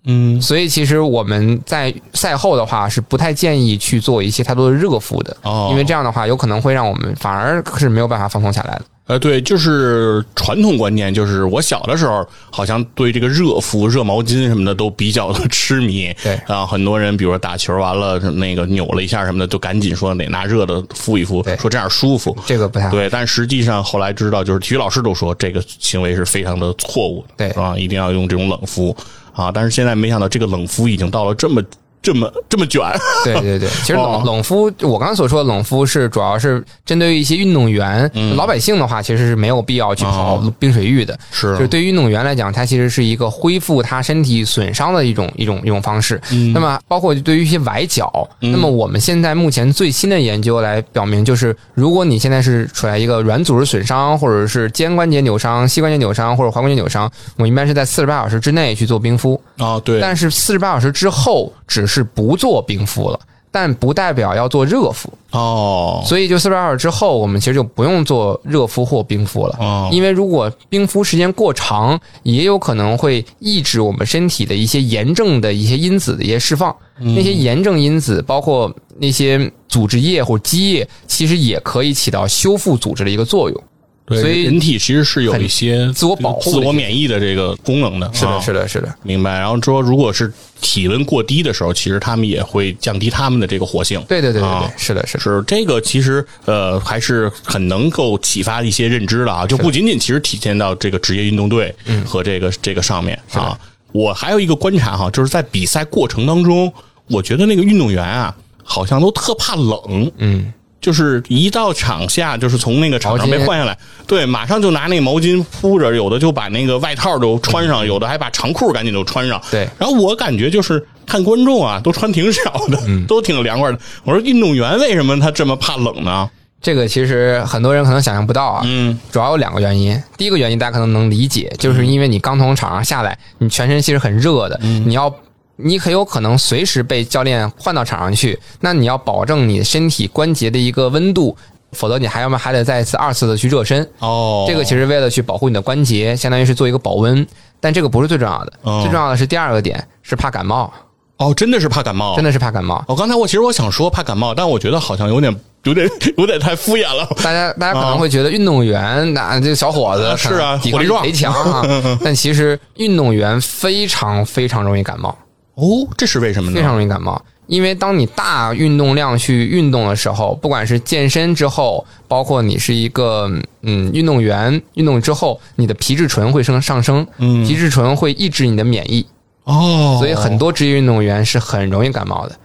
[0.08, 8.82] 嗯，所以其实我们在赛后的话是不太建议去做一些太多的热敷的，哦因为这样的话有可能会让我们反而是没有办法放松下来的。
[9.08, 16.14] 呃，对，就是传统观念，就是我小的时候好像对这个热敷、热毛巾什么的都比较的痴迷。
[16.22, 22.38] 对啊，很多人比如说打球完了那个扭了一下什么的，就赶紧说得拿热的敷一敷，说这样舒服。
[22.46, 22.92] 这个不太好。
[22.92, 27.78] 对，但实际上后来知道，就是体育老师都说这个行为是非常的错误的，对啊？
[27.78, 28.94] 一定要用这种冷敷
[29.38, 29.52] 啊！
[29.54, 31.64] 但是现在没想到这个冷敷已经到了这么
[32.08, 32.82] 这么这么卷，
[33.26, 34.22] 对对对，其实哦。
[34.24, 41.20] 冷冷敷，我刚才所说的冷敷是主要是针对于一些运动员，老百姓的话其实是没有必要去跑冰水浴的。
[41.32, 41.52] 是。
[41.56, 46.18] 就是对于运动员来讲，它其实是一个恢复他身体损伤的一种一种一种方式。
[46.32, 46.54] 嗯。
[46.54, 59.42] 那么包括对于一些崴脚，那么我们现在目前最新的研究来表明，就是如果你现在是处在一个软组织损伤，或者是肩关节扭伤、膝关节扭伤或者踝关节扭伤，我们一般是在四十八小时之内去做冰敷。
[59.58, 63.20] 啊，对，但是四十八小时之后，只是不做冰敷了。
[63.50, 65.12] 但不代表要做热敷。
[65.32, 69.56] 哦，所以就四十八小时之后，我们其实就不用做热敷或冰敷了。
[69.60, 76.76] 哦因为如果冰敷时间过长，也有可能会抑制我们身体的一些炎症的一些因子的一些释放。
[77.00, 83.64] 嗯那些炎症因子，包括那些组织液或积液，其实也可以起到修复组织的一个作用。
[84.08, 88.10] 对所以人体其实是有一些自我保护自我免疫的这个功能的。
[88.14, 89.38] 是的，啊是的，是的，明白。
[89.38, 94.02] 然后说，如果是体温过低的时候，其实他们也会降低他们的这个活性。
[94.08, 95.20] 对对对对是的，是的。
[95.20, 103.60] 是这个，其实呃还是很能够启发一些认知的啊，就不仅仅其实体现到这个职业运动队和这个、这个上面啊。
[103.92, 106.72] 我还有一个观察哈，就是在比赛过程当中，
[107.08, 119.42] 我觉得那个运动员啊，好像都特怕冷，嗯，就是一到场下，就是从那个场上被换下来，对，马上就拿那个毛巾铺着，有的就把那个外套都穿上，有的还把长裤赶紧都穿上。
[119.52, 123.80] 对然后我感觉就是看观众啊，都穿挺少的， 都挺凉快的。
[124.04, 126.30] 我说运动员为什么他这么怕冷呢？
[126.60, 128.64] 这个其实很多人可能想象不到啊。
[128.66, 130.02] 嗯，主要有两个原因。
[130.18, 135.14] 第一个原因大家可能能理解，就是因为你刚从场上下来，你全身其实很热的，你要
[135.58, 141.36] 你很有可能随时被教练换到场上去，那你要保证你身体关节的一个温度，
[141.72, 143.88] 否则你还要么还得再次二次的去热身。
[144.00, 147.26] 哦，这个其实为了去保护你的关节，相当于是做一个保温，
[147.60, 148.82] 但这个不是最重要的，哦。
[148.84, 150.72] 最重要的是第二个点是怕感冒，
[151.18, 152.84] 哦，真的是怕感冒，真的是怕感冒。
[152.88, 157.06] 哦，刚才我其实我想说怕感冒，但我觉得好像有点 有点有点太敷衍了。
[157.24, 161.64] 大家大家可能会觉得运动员那这个小伙子啊是啊抵抗力贼强啊，
[162.02, 165.18] 但其实运动员非常非常容易感冒，
[165.58, 166.56] 哦，这是为什么呢？
[166.56, 167.20] 非常容易感冒。
[167.48, 179.06] 因为当你大运动量去运动的时候，不管是健身之后，包括你是一个嗯运动员，运动之后，你的皮质醇会升上升，嗯皮质醇会抑制你的免疫，
[179.46, 182.36] 哦，所以很多职业运动员是很容易感冒的。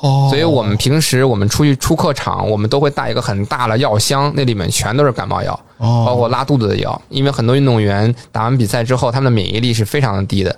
[0.00, 7.00] 哦，所以我们平时我们出去出客场，我们都会带一个很大的药箱，那里面全都是感冒药，哦包括拉肚子的药。
[7.08, 10.56] 因为很多运动员打完比赛之后，他们的免疫力是非常的低的，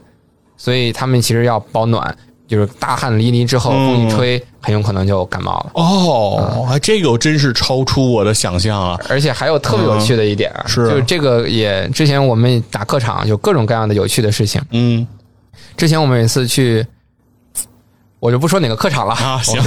[0.62, 2.14] 所以他们其实要保暖，
[2.46, 5.70] 就是大汗淋漓之后，嗯风一吹，很有可能就感冒了。
[5.72, 9.00] 哦，哎这个真是超出我的想象啊！
[9.08, 14.60] 而且还有特别有趣的一点啊，是就是这个也之前我们打客场有各种各样的有趣的事情。
[14.72, 15.06] 嗯
[15.78, 16.86] 之前我们有一次去，
[18.18, 19.58] 我就不说哪个客场了啊，行，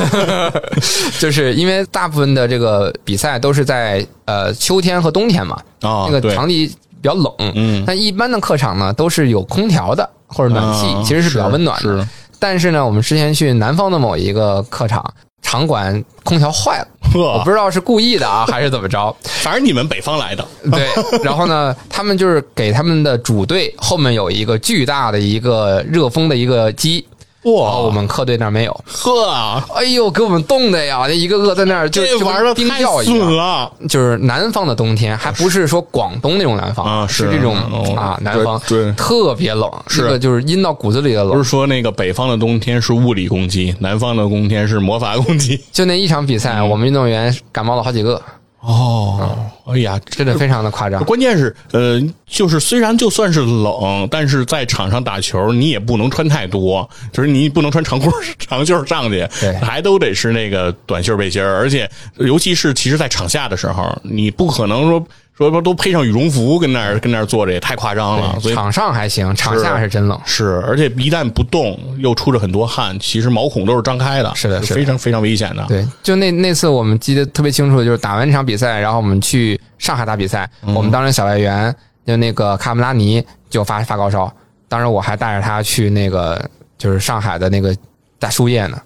[1.19, 6.71] 就是因为大部分的这个比赛都是在呃秋天和冬天嘛，啊，那个对场地
[7.03, 7.83] 比较冷，嗯。
[7.85, 12.07] 但一般的客场呢都是有空调的或者暖气，啊其实是比较温暖的。
[12.39, 19.15] 但是呢，我们之前去南方的某一个客场，场馆空调坏了，我不，知道是故意的啊还是怎么着。
[19.43, 20.87] 反正你们北方来的，对，
[21.23, 27.05] 然后呢，他们就是给他们的主队后面有一个巨大的一个热风的一个机，
[27.43, 28.83] 然后我们客队那儿没有。
[28.85, 31.05] 呵，哎呦，给我们冻的呀！
[31.07, 33.35] 那一个个在那儿就玩的冰窖一样。
[33.35, 37.07] 了就是南方的冬天，还不是说广东那种南方啊！
[37.07, 41.33] 是这种哦啊南方，对对特别冷，是这个就是阴到骨子里的冷。
[41.33, 45.61] 不是说那个北方的冬天是物理攻击，南方的冬天是魔法攻击。
[45.71, 48.21] 就那一场比嗯赛，我们运动员感冒了好几个，
[48.65, 51.03] 哦，哎呀，真的非常的夸张。
[51.03, 68.53] 关键是，呃，就是虽然就算是冷，但是在场上打球，你也不能穿太多，就是你不能穿长裤、 长袖上去，对还都得是那个短袖背心儿而且尤其是其实，在场下的时候，你不可能说说说都配上羽绒服跟那儿跟那儿坐着，也太夸张了，所以。
[68.53, 70.19] 场上还行，场下是真冷。
[70.25, 75.65] 是，而且一旦不动，又出着很多汗，其实毛孔都是张开的，是的是非常非常危险的。
[75.67, 84.31] 对，就那那次我们记得特别清楚，就是打完这场比赛，然后我们去上海打比赛，嗯我们当时小外援就那个卡姆拉尼就发发高烧，
[84.67, 87.75] 当时我还带着他去那个就是上海的那个
[88.19, 88.77] 大输液呢，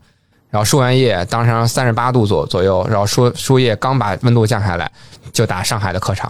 [0.49, 4.89] 然后输完液当时三十八度左左右，然后输输液刚把温度降下来，
[5.31, 6.29] 就打上海的客场，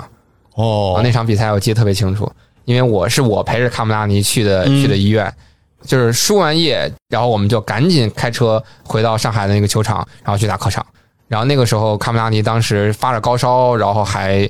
[0.56, 0.96] 哦。
[0.98, 2.32] 哦，那场比赛我记得特别清楚，
[2.66, 4.82] 因为我是我陪着卡姆拉尼去的，嗯。
[4.82, 5.34] 去的医院，
[5.84, 10.86] 就是输完液，然后我们就赶紧开车回到上海的那个球场，然后去打客场。
[11.28, 14.50] 然后那个时候卡姆拉尼当时发着高烧，然后还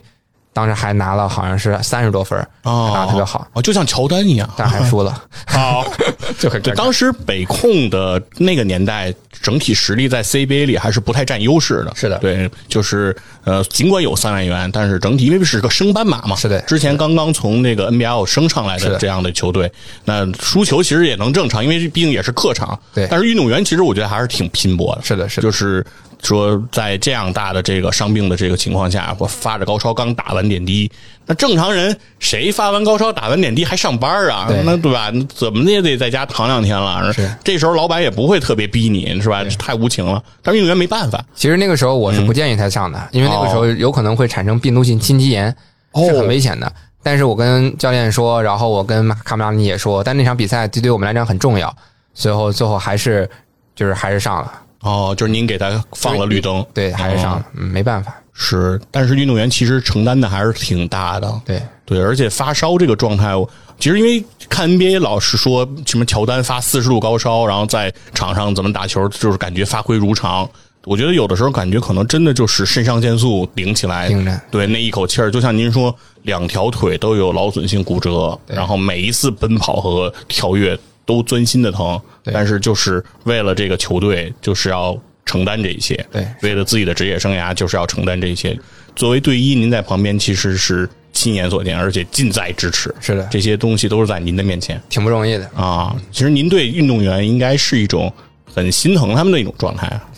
[0.57, 5.85] 当时还拿了好像是三十多分儿，哦，打得特别好，哦，就像乔丹一样，但还输了， 好。
[5.93, 11.93] 对，就很当时北控的那个年代，整体实力在 CBA 里还是不太占优势的。
[11.95, 12.17] 是的。
[12.17, 16.59] 对，就是呃，尽管有三万元，但是整体因为是个升班马嘛，是的。
[16.61, 18.97] 之前刚刚从那个 NBL 升上来的的。
[18.97, 19.71] 这样的球队，
[20.05, 22.77] 那输球其实也能正常，因为毕竟也是客场。
[22.95, 23.07] 对。
[23.11, 25.03] 但是运动员其实我觉得还是挺拼搏的。
[25.03, 25.43] 是的是的。
[25.43, 25.85] 就是
[26.23, 30.91] 说在这样大的这个伤病的这个情况下，我发着高烧刚打完点滴，
[31.25, 34.45] 那正常人谁发完高烧打完点滴还上班啊？
[34.47, 35.12] 对那对吧？
[35.34, 37.13] 怎么也得在家躺两天了。
[37.13, 39.43] 是这时候老板也不会特别逼你，是吧？
[39.58, 40.21] 太无情了。
[40.41, 45.56] 但是运动员没办法，其实那个时候我是不建议他上的，因为那个时候有可能会产生病毒性心肌炎，
[45.91, 46.71] 哦是很危险的。
[47.03, 51.73] 但是我跟教练说，然后我跟卡梅拉尼也说，但那场比赛对对我们来讲很重要，
[52.13, 53.30] 最后最后还是
[53.75, 54.51] 就是还是上了，
[54.88, 61.41] 哦，就是您给他放了绿灯，对，还是上了，嗯，没办法，是，但是运动员其实承担的还是挺大的。
[61.45, 63.34] 对，对，而且发烧这个状态，
[63.78, 70.50] 其实因为看 NBA 老是说什么乔丹发四十度高烧，然后在场上怎么打球，就是感觉发挥如常。
[70.86, 74.10] 我觉得有的时候感觉可能真的就是肾上腺素顶起来，
[74.50, 88.55] 对那一口气儿，就像您说，两条腿都有劳损性骨折，然后每一次奔跑和跳跃都钻心的疼，但是就是为了这个球队，就是要承担这一切，对为了自己的职业生涯，就是要承担这一切。
[88.95, 92.93] 作为队医，您在旁边其实是亲眼所见，而且近在咫尺。
[92.99, 95.95] 是的这些东西都是在您的面前挺不容易的，啊。
[96.11, 98.11] 其实您对运动员应该是一种
[98.53, 100.16] 很心疼他们的一种状态对，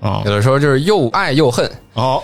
[0.00, 0.22] 啊。
[0.24, 2.22] 有的时候就是又爱又恨，哦，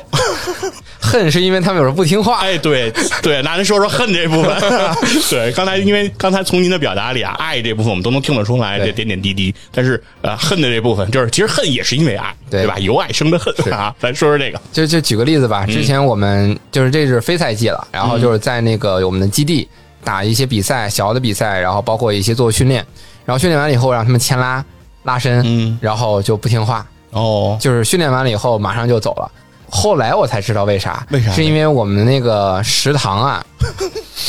[1.01, 4.57] 恨是因为他们有时候不听话，哎，对对，那您说说恨这部分。
[5.31, 9.55] 对，刚才因为刚才从您的表达里啊，爱这部分我们都能听得出来，这点点滴滴。
[9.73, 12.79] 但是呃，恨的这部分，就是其实恨也是因为爱，对对吧？
[12.79, 13.95] 由爱生的恨啊。
[13.99, 19.69] 咱说说这个，就就举个例子吧，之前我们就是这是非赛季了，然后就是在那个我们的基地
[20.05, 22.85] 打一些比赛，小的比赛，然后包括一些做训练，
[23.25, 24.65] 然后训练完了以后让他们牵拉
[25.05, 29.31] 拉伸，嗯，然后就不听话，哦，就是训练完了以后马上就走了。
[29.70, 33.46] 后来我才知道为啥，为啥是因为我们那个食堂啊，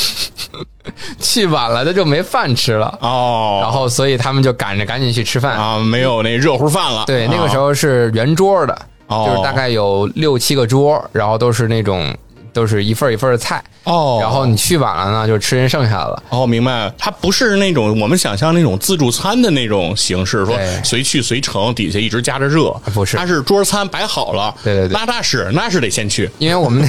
[1.20, 5.58] 去晚了他就没饭吃了，哦，然后所以他们就赶着赶紧去吃饭。
[5.58, 7.04] 啊，没有那热乎饭了。
[7.06, 12.14] 对，那个时啊候是圆桌的，哦就是大概有六七个桌，然后都是那种
[12.54, 16.22] 都是一份一份的菜，哦，然后你去晚了呢，就吃人剩下的了。
[16.30, 23.16] 哦，明白，它不是那种我们想象那种自助餐的那种形式，说随去随盛，底下一直加着热，不是。
[23.16, 24.92] 它是桌餐摆好了，对对对。
[24.96, 26.88] 那那是那是得先去，因为我们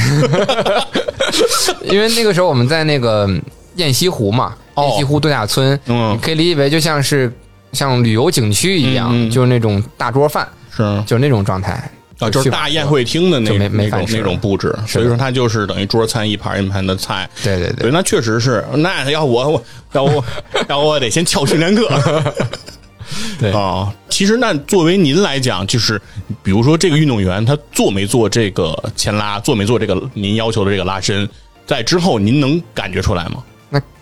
[1.84, 3.28] 因为那个时候我们在那个
[3.76, 4.84] 雁西湖嘛，哦。
[4.84, 6.14] 雁西湖度假村，嗯。
[6.14, 7.34] 你可以理解为就像是
[7.74, 10.84] 像旅游景区一样，就是那种大桌饭，是。
[10.84, 11.90] 啊，就是那种状态。
[12.32, 17.30] 就是大宴会厅的那就没没那种那种布置，所以说它就是等于桌餐一盘一盘的菜。
[17.44, 20.26] 对对对对，那确实是，那要我我要我
[20.70, 21.90] 要我得先翘训练课。
[23.40, 26.02] 对啊，其实那作为您来讲，就是
[26.42, 31.28] 比如说这个运动员他做没做这个牵拉，做没做这个您要求的这个拉伸，
[31.68, 33.44] 在之后您能感觉出来吗？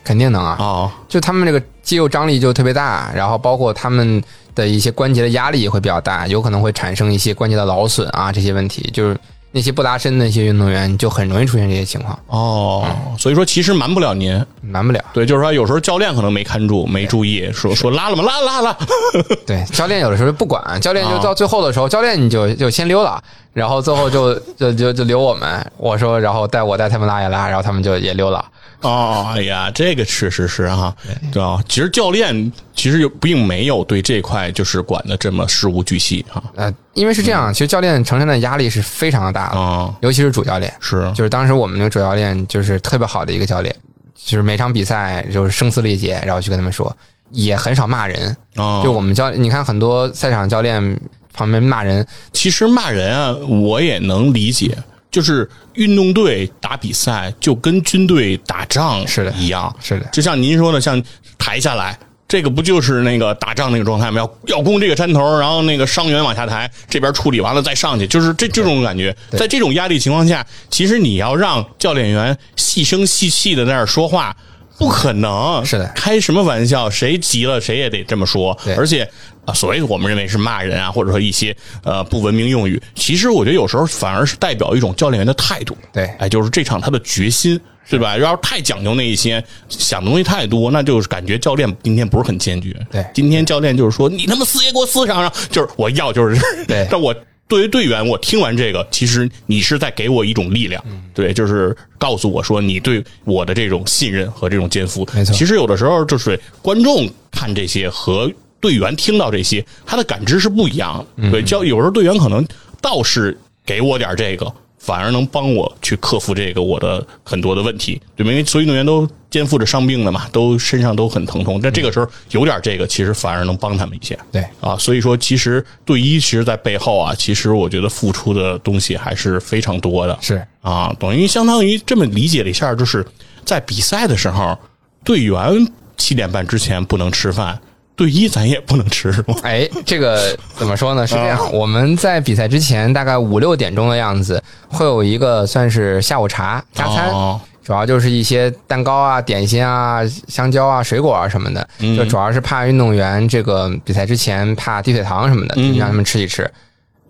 [0.03, 4.21] 那肯定能啊，哦，就他们这个肌肉张力就特别大，然后包括他们
[4.53, 8.89] 的一些关节的压力也会比较大，有可能会产生一些关节的劳损啊这些问题。
[8.93, 9.17] 就是
[9.51, 12.87] 那些不拉伸的一些运动员，就很容易出现这些情况，哦，
[13.17, 14.43] 所以说其实瞒不了您。
[14.61, 15.03] 瞒不了。
[15.13, 18.23] 对，就是说有时候教练可能没看住，没注意，说说拉了吗？
[18.23, 18.77] 拉拉拉。
[19.45, 23.21] 对，教练有的时候不管，教练就啊到最后的时候，教练你就就先溜了，
[23.53, 25.63] 然后最后就就就就留我们。
[25.77, 28.43] 我说，然后带我带他们拉一拉，然后他们就也溜了。
[28.83, 30.95] 哦，哎呀，这个确实是哈，
[31.31, 31.63] 对吧？
[31.67, 36.43] 其实教练其实有并没有对这块就是管的这么事无巨细哈。
[36.55, 40.71] 呃，因为是这样，其实教练承担的压力是非常的大的，啊，尤其是主教练。
[40.79, 43.75] 是就是当时我们那个主教练就是特别好的一个教练，
[44.15, 46.95] 就是每场比赛就是声嘶力竭，然后去跟他们说，
[47.31, 48.35] 也很少骂人。
[48.55, 50.99] 啊，就我们教，你看很多赛场教练
[51.33, 54.77] 旁边骂人，其实骂人啊，我也能理解，
[55.13, 61.01] 就是运动队打比赛就跟军队打仗是的一样，是的，就像您说的，像
[61.37, 61.97] 抬下来。
[62.25, 64.17] 这个不就是那个打仗那个状态吗？
[64.17, 69.15] 要要攻这个山头，然后那个伤员往下抬，这边处理完了再上去，就是这这种感觉。
[69.37, 74.35] 在这种压力情况下，其实你要让教练员细声细气的在那儿说话，
[74.79, 75.63] 不可能。
[75.63, 76.89] 是的开什么玩笑？
[76.89, 78.57] 谁急了谁也得这么说。
[78.75, 79.07] 而且
[79.45, 85.77] 啊，所谓我们认为是骂人啊，或者说一些呃不文明用语，其实我觉得有时候反而是代表一种教练员的态度。
[85.91, 88.17] 对哎，就是这场他的决心，对吧？
[88.17, 92.75] 要是太讲究那一些，想的东西太多，那就是感觉教练今天不是很坚决。
[92.91, 97.15] 对今天教练就是说，你他妈撕也给我撕上上，就是我要就是对 但我。
[97.45, 105.07] 对于队员，我听完这个，其实你是在给我一种力量，嗯对，就是告诉我说你对我的这种信任和这种肩负。
[105.13, 108.31] 没错其实有的时候就是观众看这些和
[108.63, 111.05] 队员听到这些，他的感知是不一样的。
[111.17, 112.47] 嗯对，教有时候队员可能
[112.79, 118.31] 倒是给我点这个，反而能帮我去克服这个我的很多的问题，对吧？
[118.31, 121.59] 因为所有运动员都肩负着伤病的嘛，都身上都很疼痛。
[121.61, 124.17] 但这个时候有点这个，其实反而能帮他们一些。
[124.31, 130.17] 对啊，所以说其实队医其实，在背后啊，其实我觉得付出的东西还是非常多的。
[130.21, 133.05] 是啊，等于相当于这么理解了一下，就是
[133.43, 134.57] 在比赛的时候，
[135.03, 137.59] 队员七点半之前不能吃饭，
[137.95, 139.35] 队医咱也不能吃，是吗？
[139.43, 141.05] 哎，这个怎么说呢？
[141.05, 151.65] 是这样，我们在比赛之前大概五六点钟的样子，会有一个算是下午茶加餐，哦主要就是一些蛋糕啊、点心啊、香蕉啊、水果啊什么的，
[151.95, 156.43] 就主要是怕运动员这个比赛之前怕低血糖什么的，就让他们吃一吃。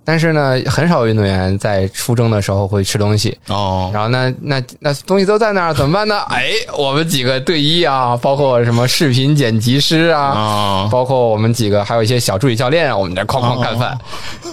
[0.06, 3.38] 但是呢，很少有运动员在出征的时候会吃东西。
[3.48, 6.20] 哦，然后呢，那那东西都在那儿，怎么办呢？
[6.30, 13.98] 哎，我们几个队医啊，包括什么视频剪辑师啊，啊，包括我们几个，还有一些小助理教练啊，我们在哐哐干饭，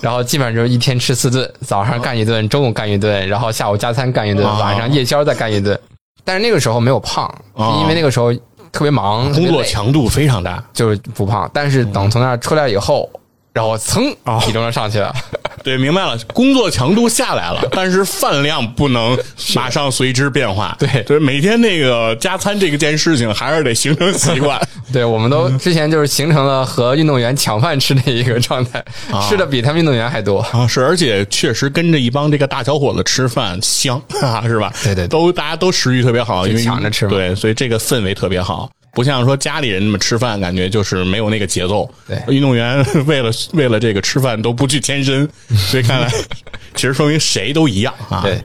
[0.01, 5.79] 然后基本上就是一天吃四顿，早上干一顿，中午干一顿，然后下午加餐干一顿，啊晚上夜宵再干一顿。
[6.25, 7.25] 但是那个时候没有胖，
[7.55, 8.33] 啊因为那个时候
[8.71, 10.63] 特别忙，工作强度非常大。
[10.73, 11.51] 就是不胖。
[11.53, 13.09] 但是等从那儿出来以后，
[13.53, 15.15] 然后噌，体重就上去了。
[15.63, 19.19] 对，明白了，工作强度下来了，但是饭量不能
[19.55, 20.75] 马上随之变化。
[20.79, 24.59] 对就是，每天那个加餐这个件事情还是得形成习惯。
[24.91, 28.83] 对，我们都之前就是形成了和运动员抢饭吃的一个状态，
[29.29, 30.41] 吃的比他们运动员还多。
[30.41, 34.73] 啊，是，而且确实跟着一帮这个大小伙子吃饭香啊， 是吧？
[34.83, 38.71] 对对对都大家都食欲特别好，因为抢着吃嘛对，所以这个氛围特别好。
[38.93, 41.89] 不像说家里人那么吃饭，感觉就是没有那个节奏。
[42.07, 45.29] 对运动员 为了为了这个吃饭都不去健身，
[45.71, 46.11] 所以看来
[46.75, 48.23] 其实说明谁都一样啊。
[48.23, 48.43] 对。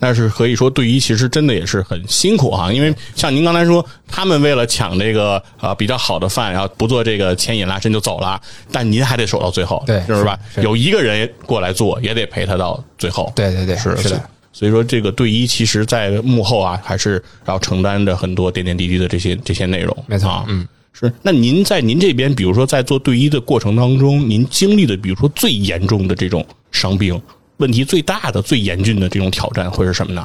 [0.00, 8.38] 但是可以说，队医其实真的也是很辛苦哈，因为像您刚才说，他们为了抢这个呃比较好的饭，然后不做这个牵引拉伸就走了，
[8.72, 10.38] 但您还得守到最后，对是吧？
[10.56, 13.32] 有一个人过来做，也得陪他到最后。
[13.36, 14.30] 对对对，是是的。。
[14.54, 20.04] 所以说，这个队医其实，在幕后啊，还是要承担着很多点点滴滴的这些这些内容。
[20.06, 21.12] 没错啊，嗯，是。
[21.22, 27.20] 那您在您这边，比如说在做队医的过程当中，您经历的，比如说最严重的这种伤病，
[27.56, 30.24] 问题最大的、最严峻的这种挑战会是什么呢？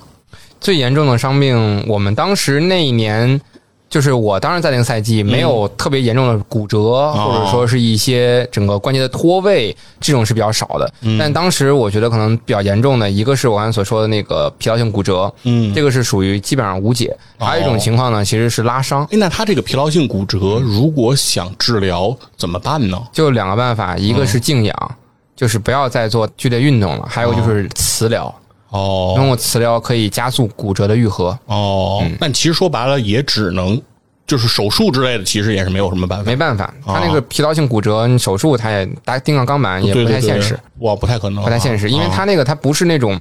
[0.62, 3.42] 最严重的伤病，我们当时那一年，
[3.90, 10.94] 就是我当然在那个赛季没有特别严重的骨折，或者说是一些整个关节的脱位，这种是比较少的。
[11.18, 17.10] 但当时我觉得可能比较严重的，一个是我刚才所说的那个疲劳性骨折，嗯这个是属于基本上无解；
[17.40, 19.04] 还有一种情况呢，其实是拉伤。
[19.06, 23.02] 哎，那他这个疲劳性骨折，如果想治疗怎么办呢？
[23.12, 24.96] 就两个办法，一个是静养，
[25.36, 28.34] 就是不要再做剧烈运动了；还有就是磁疗，
[28.70, 31.38] 哦通过磁疗可以加速骨折的愈合。
[31.46, 33.82] 哦，但其实说白了，也只能
[34.28, 36.26] 就是手术之类的，其实也是没有什么办法。
[36.26, 43.20] 没办法，哦他那个疲劳性骨折，你手术他也打钉上钢板也不太现实，，哇，不太可能，不太现实，因为啊他那个他不是那种。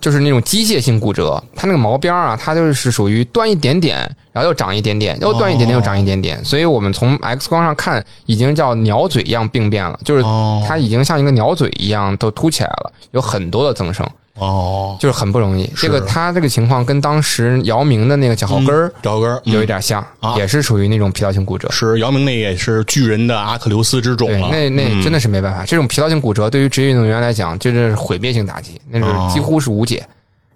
[0.00, 3.96] 就是那种机械性骨折，它那个毛边儿啊，它就是属于断一点点，
[4.32, 6.44] 然后又长一点点，又断一点点，又长一点点。
[6.44, 14.06] 所以我们从 X 光上看，已经叫鸟嘴一样病变了，就是哦它已经像一个鸟嘴一样都凸起来了，有很多的增生，
[14.38, 15.70] 哦，就是很不容易。
[15.76, 21.70] 这个他这个情况跟当时姚明的那个脚后跟儿脚后跟儿嗯有一点像，啊也是属于那种疲劳性骨折。
[21.70, 24.48] 是姚明那也是巨人的阿克琉斯之种对，了。
[24.50, 25.64] 那那真的是没办法。
[25.64, 30.04] 这种疲劳性骨折对于职业运动员来讲，就是毁灭性打击，那哦是几乎是无解。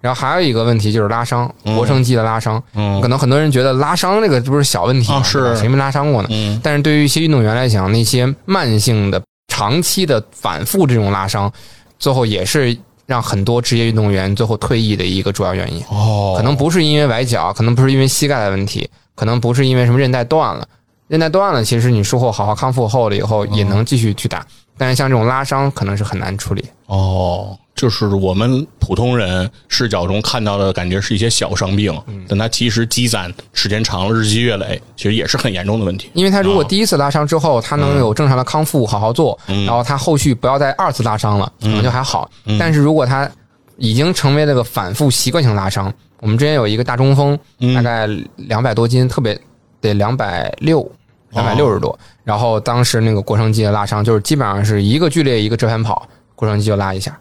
[0.01, 2.62] 然后还有一个问题就是拉伤，腘绳肌的拉伤。
[2.74, 6.29] 嗯可能很多人觉得拉伤这个这不是小问题啊是谁没拉伤过呢？
[6.31, 11.53] 嗯但是对于一些运动员来讲，那些慢性的、长期的、反复这种拉伤，
[11.99, 12.76] 最后也是
[13.09, 15.83] 让很多职业运动员最后退役的一个主要原因。
[15.89, 20.69] 哦，可能不是因为崴脚，可能不是因为膝盖的问题，可能不是因为什么韧带断了。
[21.07, 24.47] 韧带断了，其实你术后好好康复后了以后，也能继续去打。
[24.77, 26.63] 但是像这种拉伤，可能是很难处理。
[26.85, 32.24] 哦，就是我们普通人视角中看到的感觉是一些小伤病，嗯。
[32.29, 36.11] 但它其实积攒时间长了，日积月累，其实也是很严重的问题。
[36.12, 42.29] 因为他如果第一次拉伤之后，他能有正常的康复，好好做，然后他后续不要再二次拉伤了，可能就还好。
[42.59, 43.31] 但是如果他
[43.76, 47.39] 已经成为那个反复习惯性拉伤，我们之前有一个大中锋，
[47.76, 49.41] 大概两百多斤，特别
[49.81, 50.91] 得两百六。
[51.33, 57.14] 两百六十多，然后当时那个腘绳肌的拉伤，就是基本上是一个剧烈一个折返跑，腘绳肌就拉一下，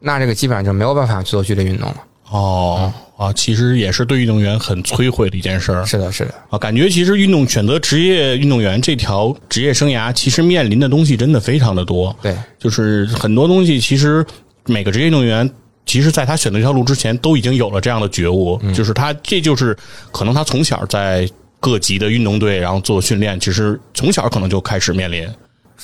[0.00, 1.96] 那这个基本上就没有办法去做剧烈运动了。
[2.30, 6.58] 哦啊，其实也是对运动员很摧毁的一件事儿是的，是的，啊。
[6.58, 12.14] 感觉其实运动选择职业运动员这条职业生涯，其实面临的东西真的非常的多。
[12.20, 14.26] 对，就是很多东西，其实
[14.66, 15.48] 每个职业运动员，
[15.86, 19.74] 其实在他选择这条路之前，都已经有了这样的觉悟，就是他这就是
[20.10, 21.26] 可能他从小在
[21.60, 25.26] 各级的运动队，然后做训练，其实从小可能就开始面临。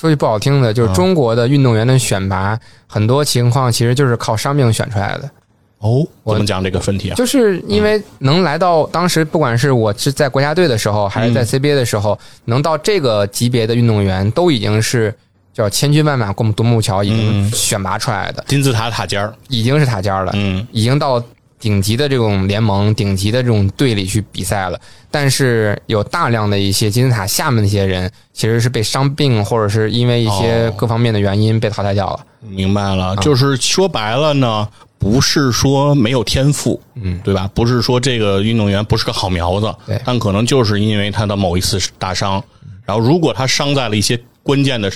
[0.03, 5.31] 说句不好听的，就是中国的运动员的选拔，很多情况其实就是靠伤病选出来的。
[5.77, 7.15] 哦，怎么讲这个分题啊？
[7.15, 15.15] 就是因为能来到当时，不管是我是在国家队的时候，还是在 CBA 的时候，能到这个级别的运动员，都已经是
[15.53, 21.23] 叫千军万马过独木桥，已经选拔出来的，金字塔塔尖儿，已经是塔尖儿了，嗯，已经到
[21.63, 24.77] 顶级的这种联盟、顶级的这种队里去比赛了。
[25.09, 32.19] 但是有大量的一些金字塔下面那些人，其实是被伤病或者是因为一些各方面的原因被淘汰掉了。
[32.41, 37.49] 明白了，就是说白了呢，不是说没有天赋，嗯，对吧？
[37.53, 42.43] 不是说这个运动员不是个好苗子，对但可能就是因为他的某一次大伤，
[42.85, 44.91] 然后如果他伤在了一些关键的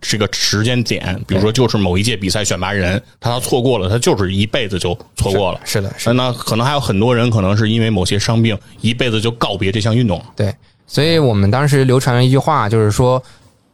[0.00, 5.60] 这个时间点，比如说就是某一届比赛选拔人，他他错过了，他就是一辈子就错过了。
[5.64, 10.24] 是的，是的，那可能还有很多人可能是因为某些伤病，一辈子就告别这项运动了。
[10.34, 10.54] 对。
[10.86, 13.22] 所以我们当时流传了一句话，就是说，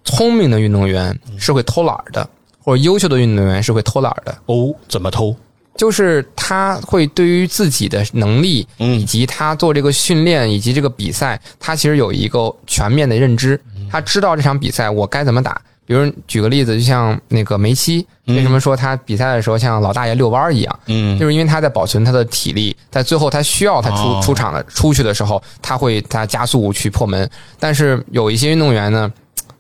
[0.05, 2.29] 聪明的运动员是会偷懒的，
[2.61, 4.37] 或者优秀的运动员是会偷懒的。
[4.47, 5.35] 哦，怎么偷？
[5.79, 15.61] 就是他会对于自己的能力，嗯以及他做这个训练以及这个比赛，他其实有一个全面的认知，嗯他知道这场比赛我该怎么打。
[15.87, 20.79] 比如举个例子，就像那个梅西，为什么说他比赛的时候像老大爷遛弯儿一样？
[20.87, 27.29] 嗯，就是因为他在保存他的体力，在最后他需要他出、哦出场的出去的时候，他会他加速去破门。
[27.61, 29.13] 但是有一些运动员呢，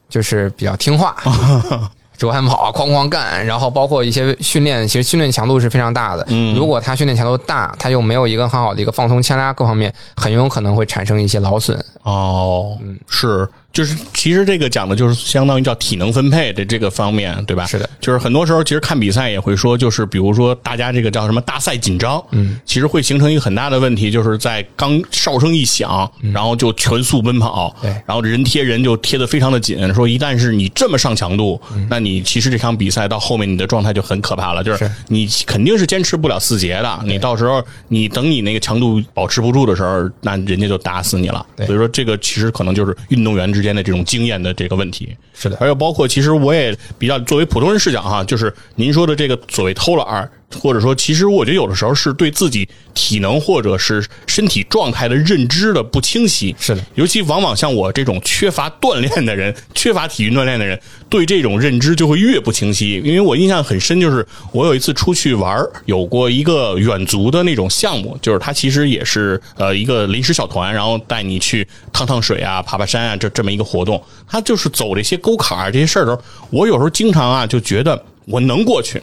[0.08, 1.16] 就是比较听话，
[2.18, 6.26] 折返跑啊，哐哐干，然后包括一些训练，其实训练强度是非常大的。
[6.30, 11.78] 嗯如果他训练强度大，他又没有一个很好的一个放松牵拉各方面，很有可能会产生一些劳损。
[12.02, 13.46] 哦，嗯是，
[13.76, 17.66] 就是其实这个讲的就是相当于叫体能分配的这个方面，对吧？
[17.66, 31.60] 是的，就是很多时候其实看比赛也会说，就是比如说大家这个叫什么大赛紧张，嗯，其实会形成一个很大的问题，就是在刚哨声一响，然后就全速奔跑，对然后人贴人就贴得非常的紧，说一旦是你这么上强度，
[31.90, 41.44] 那你其实这场比赛到后面你的状态就很可怕了，就是是你肯定是坚持不了四节的，你到时候你等你那个强度保持不住的时候，那人家就打死你了。
[41.54, 45.16] 对所以说这个其实可能就是运动员之间的这种经验的这个问题。
[45.34, 56.54] 是的还有包括其实我也比较作为普通人视角哈，就是您说的这个所谓偷懒儿，或者说其实我觉得有的时候是对自己体能或者是身体状态的认知的不清晰。
[56.58, 63.00] 是的，尤其往往像我这种缺乏锻炼的人，缺乏体育锻炼的人，对这种认知就会越不清晰。
[63.04, 74.02] 因为我印象很深，就是我有一次出去玩，有过一个远足的那种项目，就是它其实也是呃一个临时小团，然后带你去趟趟水啊、爬爬山啊，这这么一个活动。
[74.28, 79.00] 它就是走这些沟坎儿这些事儿的时候，我有时候经常啊就觉得我能过去，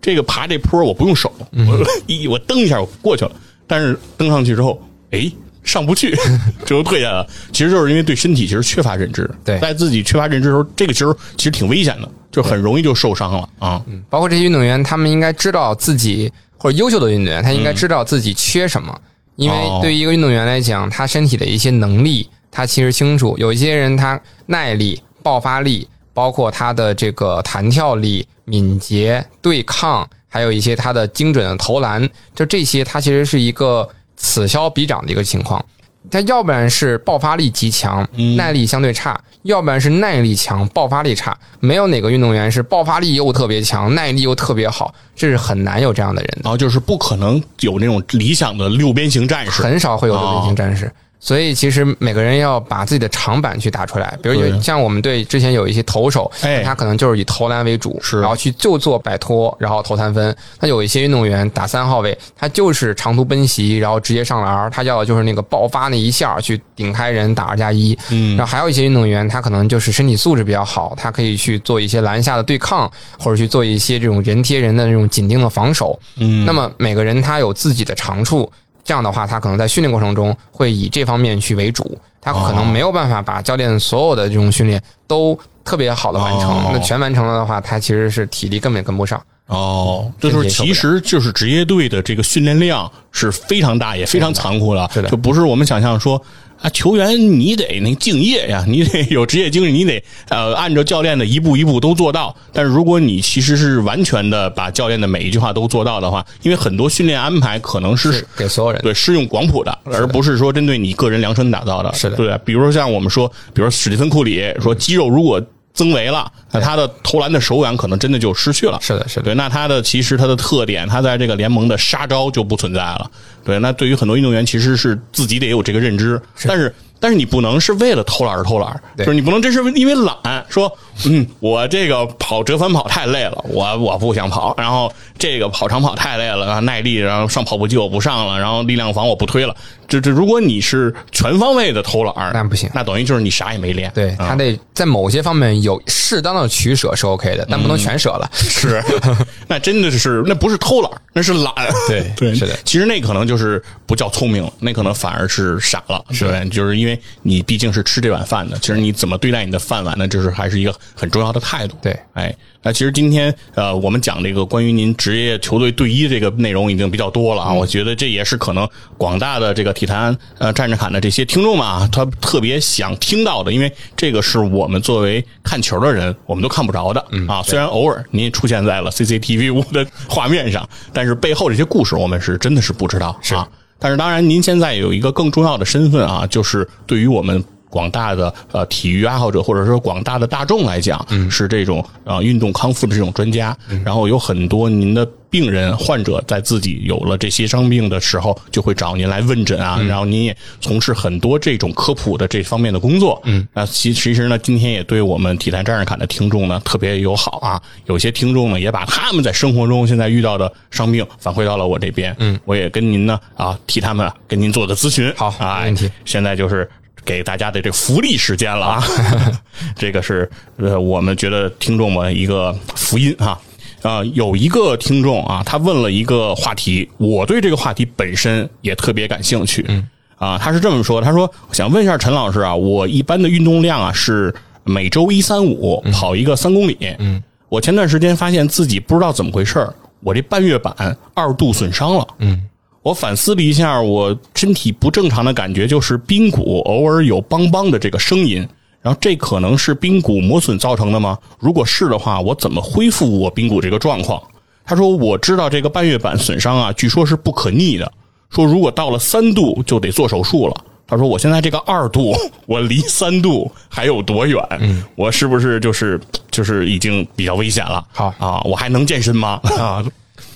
[0.00, 3.32] 这个爬这坡我不用手，我一我蹬一下我过去了，
[3.66, 4.80] 但是登上去之后，
[5.10, 5.30] 哎。
[5.64, 6.16] 上不去，
[6.64, 7.26] 这又退下来了。
[7.52, 13.84] 其实就是因为对身体其实缺乏认知，对在自己缺乏认知的时候，这个其实其实挺危险的，就很容易就受伤了啊。
[14.08, 18.98] 包括这些运动员，他们应该知道自己或者优秀的运动员，他应该知道自己缺什么。
[19.36, 23.36] 因为哦对于一个运动员来讲，他身体的一些能力，他其实清楚。
[23.36, 35.64] 有一些人他耐力、爆发力，包括他的这个弹跳力、敏捷、对抗，还有一些他的精准的投篮，就这些，他其实是一个此消彼长的一个情况。
[36.10, 41.36] 他要不然是爆发力极强，耐力相对差；要不然是耐力强，爆发力差。
[41.60, 50.90] 没有哪个运动员是爆发力又特别强，耐力又特别好，这是很难有这样的人的，然后就是不可能有那种理想的六边形战士，很少会有六边形战士。
[51.20, 60.34] 所以其实每个人要把自己的长板去打出来，比如对有像我们队之前有一些投手，哎他可能就是以投篮为主，是然后去就做摆脱，然后投三分。
[60.60, 67.98] 那有一些运动员打三号位，他就是长途奔袭，然后直接上篮，他要的就是那个爆发那一下去顶开人打二加一。
[68.10, 75.98] 嗯然后还有一些运动员，他可能就是身体素质比较好，他可以去做一些篮下的对抗，或者去做一些这种人贴人的那种紧盯的防守。
[76.16, 78.50] 嗯，那么每个人他有自己的长处，
[78.88, 86.48] 这样的话，他可能在训练过程中会以这方面去为主，他可能没有办法把教练所有的这种训练都特别好的完成。
[86.48, 89.22] 哦那全完成了的话，他其实是体力根本跟不上。
[89.48, 96.22] 哦，这就是其实就是职业队的这个训练量是非常大，也非常残酷了，是的就不是我们想象说
[96.60, 102.34] 啊，球员你得那敬业呀， 你得有职业精神，你得呃按照教练的一步一步都做到。
[102.52, 111.92] 但是如果你其实是完全的把教练的每一句话都做到的话，因为很多训练安排可能是是给所有人对适用广谱的，而不是说针对你个人量身打造的。
[111.94, 112.38] 是的对。
[112.44, 115.40] 比如说像我们说，比如说史蒂芬库里说肌肉如果
[115.78, 118.76] 增维了，那他的投篮的手感可能真的就失去了。
[118.82, 123.08] 是的，是的，对，那他的其实他的特点，他在这个联盟的杀招就不存在了。
[123.44, 126.20] 对，那对于很多运动员，其实是自己得有这个认知。
[126.48, 130.70] 但是但是你不能是为了偷懒而偷懒，对就是你不能真是因为懒说，
[131.06, 139.54] 嗯，我这个跑折返跑太累了，我我不想跑，然后这个跑长跑太累了，啊耐力，然后上跑步机我不上了，然后力量房我不推了。
[139.86, 143.90] 这这，如果你是全方位的偷懒，那不行那等于就是你啥也没练。
[143.94, 148.28] 对他得在某些方面有适当的取舍是 OK 的，但不能全舍了。
[148.34, 148.82] 是，
[149.48, 151.54] 那真的是那不是偷懒，那是懒。
[151.88, 156.04] 对对，是的其实那可能就是不叫聪明了，那可能反而是傻了。
[156.10, 156.87] 是对，就是因为
[157.22, 160.06] 你毕竟是吃这碗饭的，其实你怎么对待你的饭碗呢？
[160.06, 161.76] 就是还是一个很重要的态度。
[161.82, 162.32] 对，哎，
[162.62, 177.42] 那其实今天呃，我们讲这个关于您职业球队队医这个内容已经比较多了啊，我觉得这也是可能广大的这个体坛呃战士侃的这些听众们啊，他特别想听到的，因为这个是我们作为看球的人，我们都看不着的啊。
[177.42, 183.48] 虽然偶尔您出现在了 CCTV 五的画面上，但是背后这些故事我们是真的是不知道啊。
[183.78, 187.44] 但是当然，您现在有一个更重要的身份啊，就是对于我们。
[187.70, 193.56] 广大的呃体育爱好者或者说广大的大众来讲，嗯是这种呃运动康复的这种专家。
[193.84, 199.78] 然后有很多您的病人患者在自己有了这些伤病的时候，就会找您来问诊啊。
[199.82, 203.20] 然后您也从事很多这种科普的这方面的工作。
[203.24, 207.60] 嗯，那其其实呢，今天也对我们体坛战士侃的听众呢特别友好啊。
[207.86, 212.16] 有些听众呢也把他们在生活中现在遇到的伤病反馈到了我这边。
[212.18, 215.12] 嗯，我也跟您呢啊替他们跟您做的咨询。
[215.16, 215.90] 好啊，没问题。
[216.04, 216.68] 现在就是。
[217.08, 218.84] 给大家的这福利时间了啊，
[219.74, 223.40] 这个是呃，我们觉得听众们一个福音哈。
[223.80, 229.64] 啊，有一个听众啊，他问了一个话题，我对这个话题本身也特别感兴趣。
[229.68, 229.88] 嗯，
[230.18, 234.34] 啊，他是这么说，他说想问一下陈老师啊，我一般的运动量啊是
[234.64, 236.76] 每周一三五跑一个三公里。
[236.98, 239.66] 嗯，我前段时间发现自己不知道怎么回事
[240.00, 242.06] 我这半月板二度损伤了。
[242.18, 242.42] 嗯。
[242.88, 248.38] 我反思了一下，我身体不正常的感觉就是髌骨偶尔有梆梆的这个声音，
[248.80, 251.18] 然后这可能是髌骨磨损造成的吗？
[251.38, 254.22] 如果是的话，我怎么恢复我髌骨这个状况？
[254.64, 257.92] 他说我知道这个半月板损伤啊，据说是不可逆的，
[258.30, 260.64] 说如果到了三度就得做手术了。
[260.86, 262.14] 他说我现在这个二度，
[262.46, 264.42] 我离三度还有多远？
[264.60, 267.86] 嗯，我是不是就是就是已经比较危险了？
[267.92, 269.38] 好啊，我还能健身吗？
[269.60, 269.84] 啊？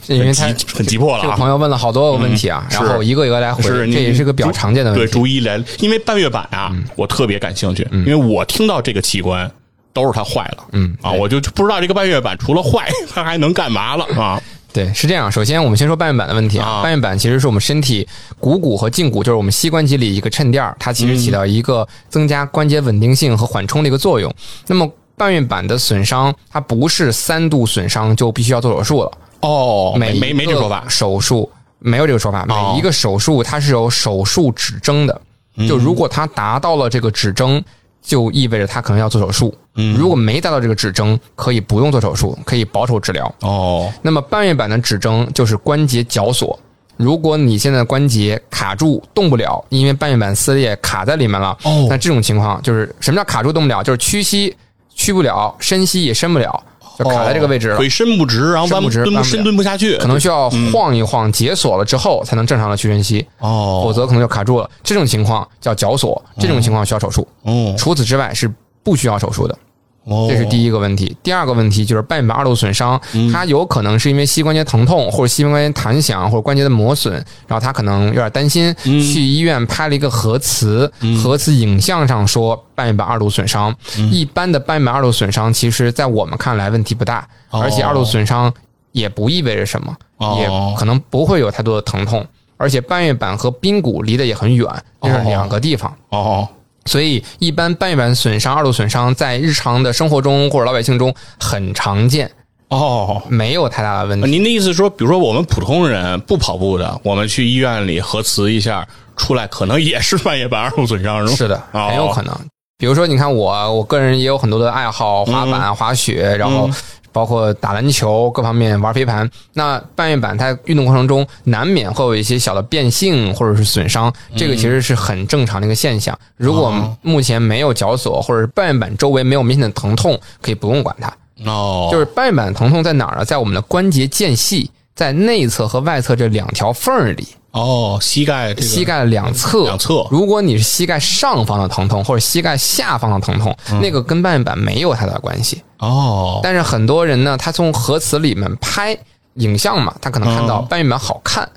[0.06, 5.06] 因为他很急迫了，这个朋友问了好多个问题啊，然后一个一个来回，这也是个比较常见的问题。
[5.06, 9.50] 对，逐一来，因为半月板啊，我特别感兴趣，因为我听到这个器官
[9.92, 14.42] 都是它坏了，嗯啊，我就不知道这个半月板除了坏，它还能干嘛了啊？
[14.72, 15.30] 对，是这样。
[15.30, 16.80] 首先，我们先说半月板的问题啊。
[16.82, 18.08] 半月板其实是我们身体
[18.40, 24.34] 股骨和胫骨，就是我们膝关节里一个衬垫它其实起到一个增加关节稳定性和缓冲的一个作用。
[24.66, 29.12] 那么半月板的损伤，它不是三度损伤就必须要做手术了。
[29.42, 32.46] 哦，没没没这说法，手术没有这个说法。
[32.46, 35.20] 每一个手术它是有手术指征的，
[35.68, 37.62] 就如果它达到了这个指征，
[38.00, 39.54] 就意味着它可能要做手术。
[39.96, 43.34] 如果没达到这个指征，可以不用做手术，可以保守治疗。
[43.40, 46.58] 哦，那么半月板的指征就是关节绞索。
[46.98, 53.82] 如果你现在关节卡住动不了，因为半月板撕裂卡在里面了，哦，那这种情况就是什么叫卡住动不了？
[53.82, 54.54] 就是屈膝
[54.94, 56.62] 屈不了，伸膝也伸不了。
[56.98, 64.68] 就卡在这个位置了，腿伸不直，然后弯不直，深蹲不下去，可能需要晃一晃，解锁了之后才能正常的屈伸膝，哦，否则可能就卡住了。
[64.82, 67.26] 这种情况叫绞锁，这种情况需要手术。
[67.42, 69.56] 哦，除此之外是不需要手术的。
[70.04, 71.16] 哦，这是第一个问题。
[71.22, 73.00] 第二个问题就是半月板二度损伤，
[73.32, 77.14] 它有可能是因为膝关节疼痛或者膝关节弹响或者关节的磨损，
[77.46, 80.90] 然后他可能有点担心，去医院拍了一个核磁，
[81.22, 83.72] 核磁影像上说半月板二度损伤。
[84.10, 88.52] 一般的半月板二度损伤，其实在我们看来问题不大，而且二度损伤
[88.90, 89.96] 也不意味着什么，
[90.38, 92.26] 也可能不会有太多的疼痛，
[92.56, 94.66] 而且半月板和髌骨离得也很远，
[95.00, 95.94] 这是两个地方。
[96.08, 96.48] 哦。
[96.84, 102.30] 所以，一般半月板损伤、二度损伤在日常的生活中或者老百姓中很常见
[102.68, 104.30] 哦，没有太大的问题。
[104.30, 112.34] 您的意思说，比如说我们普通人不跑步的，我们去医院里核磁一下，出来可能也是半月板二度损伤，是的，很有可能。
[112.78, 116.68] 比如说，你看我，我个人也有很多的爱好，滑板、滑雪，然后。
[117.12, 126.18] 包括打篮球各方面玩飞盘，那半月板它运动过程中难免会有一些小的变性或者是损伤，这个其实是很正常的一个现象。
[126.36, 131.12] 如果目前没有绞索或者是半月板周围没有明显的疼痛，可以不用管它。
[131.44, 133.24] 哦，就是半月板疼痛在哪儿呢？
[133.24, 137.28] 在我们的关节间隙，在内侧和外侧这两条缝儿里。
[137.52, 145.62] 哦，膝盖膝盖两侧两侧，如果你是膝盖上方的疼痛或者膝盖下方的疼痛，那个跟半月板没有太大关系。
[145.78, 148.96] 哦，但是很多人呢，他从核磁里面拍
[149.34, 151.48] 影像嘛，他可能看到半月板好看，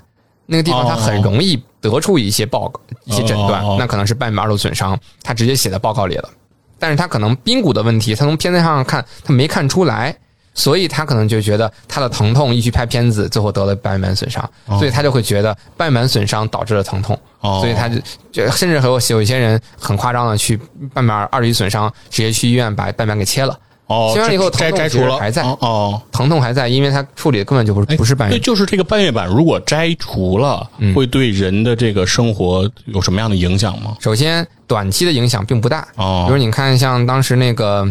[0.44, 6.28] 那个地方他很容易得出一些报告、一些诊断哦，那可能是半边二度损伤，他直接写在报告里了。
[6.78, 10.14] 但是他可能髌骨的问题，他从片子上看他没看出来，
[10.56, 18.00] 所以他可能就觉得他的疼痛一去拍片子，最后得了半月板损伤，所以他就会觉得半月板损伤导致了疼痛，哦所以他就
[18.32, 20.56] 就甚至还有有一些人很夸张的去
[20.92, 23.56] 半月板二级损伤，直接去医院把半月板给切了。
[23.88, 26.02] 哦，切完以后摘疼痛摘除了，还在哦哦。
[26.10, 28.42] 疼痛还在，因为他处理的根本就不是不是半月对，月。
[28.42, 33.96] 就是这个半月板，如果摘除了，嗯会对人的这个生活有什么样的影响吗？
[34.00, 35.86] 首先，短期的影响并不大。
[35.94, 37.88] 哦比如你看，像当时那个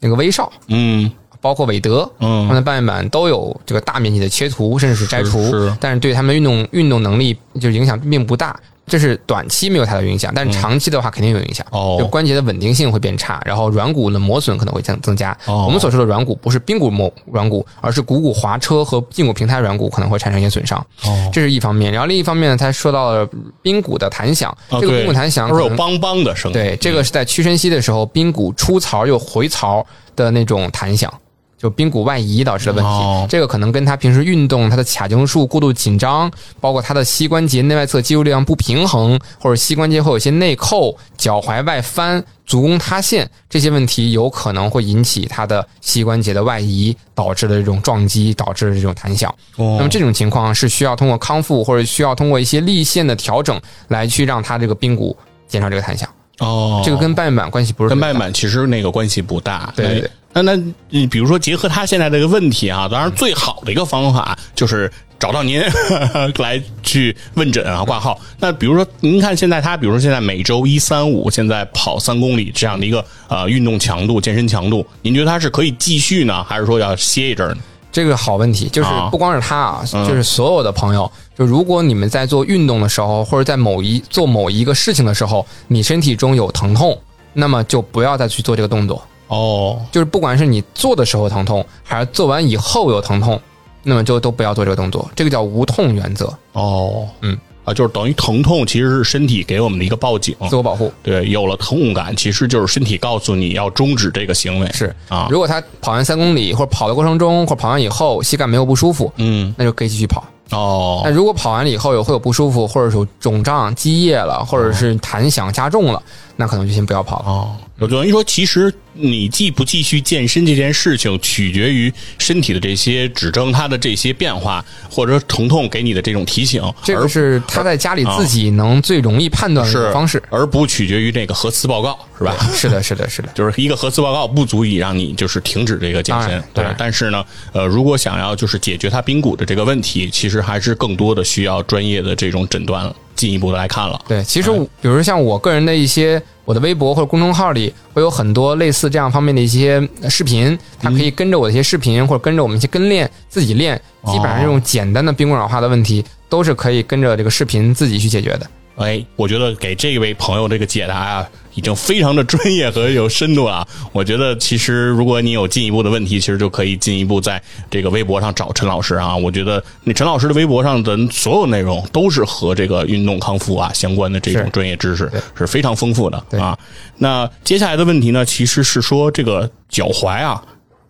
[0.00, 1.10] 那个威少，嗯
[1.44, 8.58] 包括韦德，嗯他们的半月板都有这个大面积的切除，甚至是摘除，是是但是对他们的运动运动能力就影响并不大。
[8.86, 11.66] 这是短期没有太大影响，但是长期的话肯定有影响。
[11.70, 15.32] 嗯哦就关节的稳定性会变差，然后软骨的磨损可能会增增加。
[15.46, 20.78] 哦我们所说的软骨不是髌骨磨软骨，而是股骨滑车和胫骨平台软骨可能会产生一些损伤。
[21.06, 23.26] 哦，这是一方面，然后另一方面呢，他说到了
[23.62, 26.52] 髌骨的弹响，哦这个髌骨弹响它是有梆梆的声音。
[26.52, 29.84] 对，这个是在屈伸膝的时候，髌骨出槽又回槽
[30.14, 31.10] 的那种弹响，
[31.56, 32.88] 就髌骨外移导致的问题。
[32.88, 36.30] 哦这个可能跟他平时运动他的髂胫束过度紧张，
[36.60, 49.34] 包括他的膝关节内外侧肌肉力量不平衡，或者膝关节会有些内扣、脚踝外翻、足弓塌陷这些问题，有可能会引起他的膝关节的外移，导致的这种撞击，导致的这种弹响。
[49.56, 55.16] 哦那么这种情况是需要通过康复或者需要通过一些力线的调整来去让他这个髌骨
[55.48, 56.08] 减少这个弹响。
[56.38, 59.72] 哦，这个跟半月板关系不是跟半月板其实那个关系不大。
[59.76, 65.62] 对对对那那你比如说结合他现在这个问题啊，当然最好的一个方法就是找到您
[66.38, 68.20] 来去问诊啊挂号。
[68.40, 77.60] 那比如说您看现在他，比如说现在每周一三五现在跑三公里这样的一个呃运动强度、健身强度，您觉得他是可以继续呢，还是说要歇一阵儿呢？
[77.94, 79.08] 这个好问题，就是啊。
[79.08, 80.04] 不光是他啊，嗯。
[80.08, 86.98] 就是所有的朋友，就如果你们在做运动的时候，或者在某一做某一个事情的时候，你身体中有疼痛，
[87.32, 89.00] 那么就不要再去做这个动作。
[89.28, 89.80] 哦。
[89.92, 93.40] 就是不管是你做的时候疼痛，还是做完以后有疼痛，
[93.84, 95.08] 那么就都不要做这个动作。
[95.14, 100.36] 这个叫无痛原则，哦，嗯啊，就是等于疼痛其实是身体给我们的一个报警。
[100.48, 100.92] 自我保护。
[101.02, 104.70] 对，有了疼痛感，其实就是身体告诉你要终止这个行为。
[104.72, 110.22] 是啊，如果他跑完三公里，或者跑的过程中，或者跑完以后膝盖没有不舒服，嗯，那就可以继续跑。
[110.50, 116.00] 哦那，如果跑完了以后有会有不舒服，或者是有肿胀、积液了，或者是弹响加重了，
[116.36, 117.24] 那可能就先不要跑了。
[117.26, 130.22] 哦，就等于说，其实你继不继续健身这件事情，取决于身体的这些指征，它的这些变化，或者说疼痛给你的这种提醒，而这个是他在家里自己能最容易判断的方式。
[130.30, 132.36] 而不取决于这个核磁报告，是吧？
[132.52, 133.28] 是的，是的，是的。
[133.34, 136.64] 就是一个核磁报告不足以让你就是停止这个健身，对。
[136.76, 144.00] 但是呢，呃，如果想要就是解决他髌骨的这个问题，其实还是更多的需要专业的这种诊断进一步的来看了。
[144.06, 158.46] 对，其实我比如说像我个人的一些我的微博或者公众号里，会有很多类似这样方面的一些呃视频，它可以跟着我的一些视频或者跟着我们一些跟练自己练，基本上这种简单的冰棍软化的问题都是可以跟着这个视频自己去解决的。
[158.76, 163.68] 哎，我觉得给这位朋友这个解答啊，已经非常的专业和有深度了啊。
[163.92, 169.16] 我觉得其实如果你有进一步的问题，其实就可以进一步在这个微博上找陈老师啊。
[169.16, 176.58] 我觉得那陈老师的微博上的所有内容都是和这个运动康复啊相关的这种专业知识对是非常丰富的啊。
[176.96, 180.42] 那接下来的问题呢，其实是说这个脚踝啊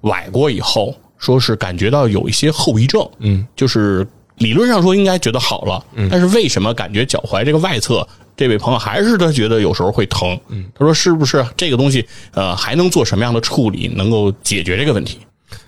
[0.03, 4.07] 崴过以后，说是感觉到有一些后遗症，嗯，就是
[4.37, 8.07] 理论上说应该觉得好了，但是为什么感觉脚踝这个外侧，
[8.37, 10.39] 这位朋友还是他觉得有时候会疼？
[10.49, 15.21] 嗯，他说是不是这个东西呃还能做什么样的处理能够解决这个问题？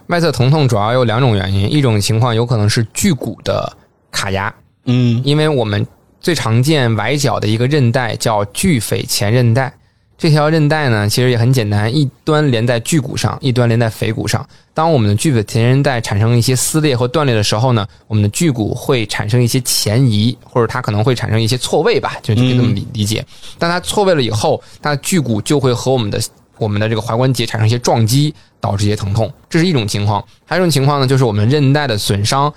[0.09, 3.77] 外侧疼痛主要有两种原因，一种情况有可能是距骨的
[4.11, 4.55] 卡压，
[4.85, 5.87] 嗯因为我们
[6.21, 9.73] 最常见崴脚的一个韧带叫距腓前韧带。
[10.19, 14.47] 这条韧带呢，其实也很简单，一端连在距骨上，一端连在腓骨上。
[14.73, 23.25] 当我们的距腓前韧带产生一些撕裂和断裂的时候呢，我们的距骨会产生一些前移，或者它可能会产生一些错位吧，就就可以这么理理解。
[23.59, 26.19] 当它错位了以后，它的距骨就会和我们的
[26.57, 30.25] 我们的这个踝关节产生一些撞击，导致一些疼痛，这是一种情况。
[30.47, 32.53] 还有一种情况呢，就是我们韧带的损伤，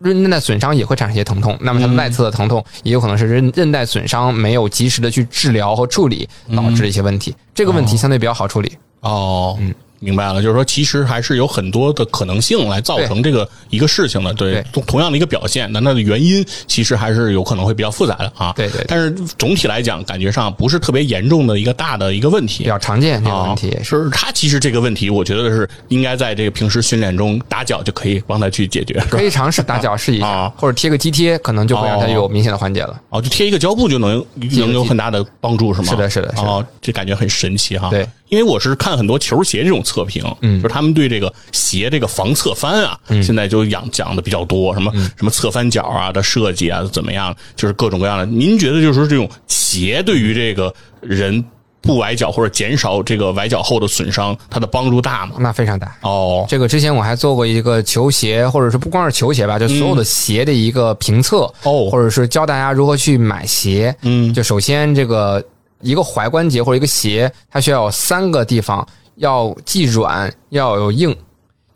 [0.00, 7.34] 韧带损伤也会产生一些疼痛，那么它的外侧的疼痛也有可能是韧韧带损伤没有及时的去治疗和处理导致的一些问题。
[7.54, 8.72] 这个问题相对比较好处理。
[9.00, 18.52] 哦，嗯，明白了，就是说，其实还是有很多的可能性来造成这个一个事情的，对，同同样的一个表现，那它的原因其实还是有可能会比较复杂的啊。
[18.56, 18.84] 对对。
[18.88, 23.76] 但是总体来讲，感觉上不是特别严重的一个大的一个问题，比较常见这个问题。
[23.84, 32.98] 是他其实这个问题，我觉得是应该在这个平时训练中打脚就可以帮他去解决，可以尝试打脚试一下，或者贴个肌贴，可能就会让他有明显的缓解了。
[33.10, 35.88] 哦，就贴一个胶布就能能有很大的帮助是吗？
[35.90, 36.34] 是的，是的。
[36.38, 37.90] 哦，这感觉很神奇哈。
[37.90, 38.08] 对。
[38.30, 48.24] 因为我是看很多球鞋这种测评，嗯，就是他们对这个鞋这个防侧翻啊，嗯现在就讲讲的比较多，什么什么侧翻角啊的设计啊怎么样，就是各种各样的。
[48.24, 51.44] 您觉得就是说这种鞋对于这个人
[51.80, 55.34] 不崴脚或者减少这个崴脚后的损伤，它的帮助大吗？
[55.40, 56.46] 那非常大哦。
[56.48, 63.92] 这个之前我还做过一个球鞋，或者是不光是球鞋吧，就所有的鞋的一个评测哦，或者是教大家如何去买鞋。
[64.02, 65.44] 嗯，就首先这个。
[65.80, 71.16] 一个踝关节或者一个鞋，它需要有三个地方要既软要有硬。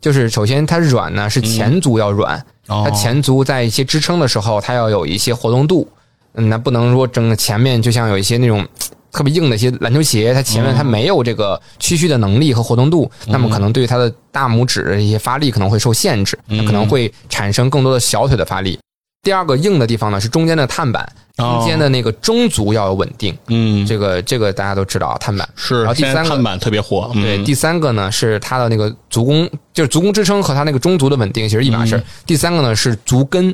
[0.01, 5.87] 就是首先它软呢是前足要软，它前足在一些支撑的时候它要有一些活动度。
[6.35, 8.67] 嗯，那不能说整个前面就像有一些那种
[9.11, 18.77] 特别硬的一些篮球鞋，它前面它没有这个屈曲的能力和活动度，那么可能对它的大拇指一些发力可能会受限制，那可能会产生更多的小腿的发力。
[19.25, 21.05] 第二个硬的地方呢是中间的碳板。
[21.37, 25.45] 中间的那个中足要有稳定，嗯，这个这个大家都知道啊，碳板。
[25.57, 25.79] 是。
[25.79, 32.01] 然后第三个碳板特别火，对，第三个呢是它的那个足弓，就是足弓支撑和它那个中足的稳定其实一码事。
[32.25, 33.53] 第三个呢是足跟，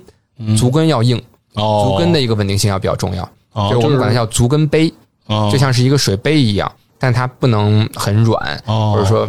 [0.55, 1.19] 足跟要硬，
[1.55, 3.27] 足跟的一个稳定性要比较重要，
[3.71, 4.93] 就是我们管它叫足跟杯，
[5.51, 9.27] 就像是一个水杯一样，但它不能很软，或者说。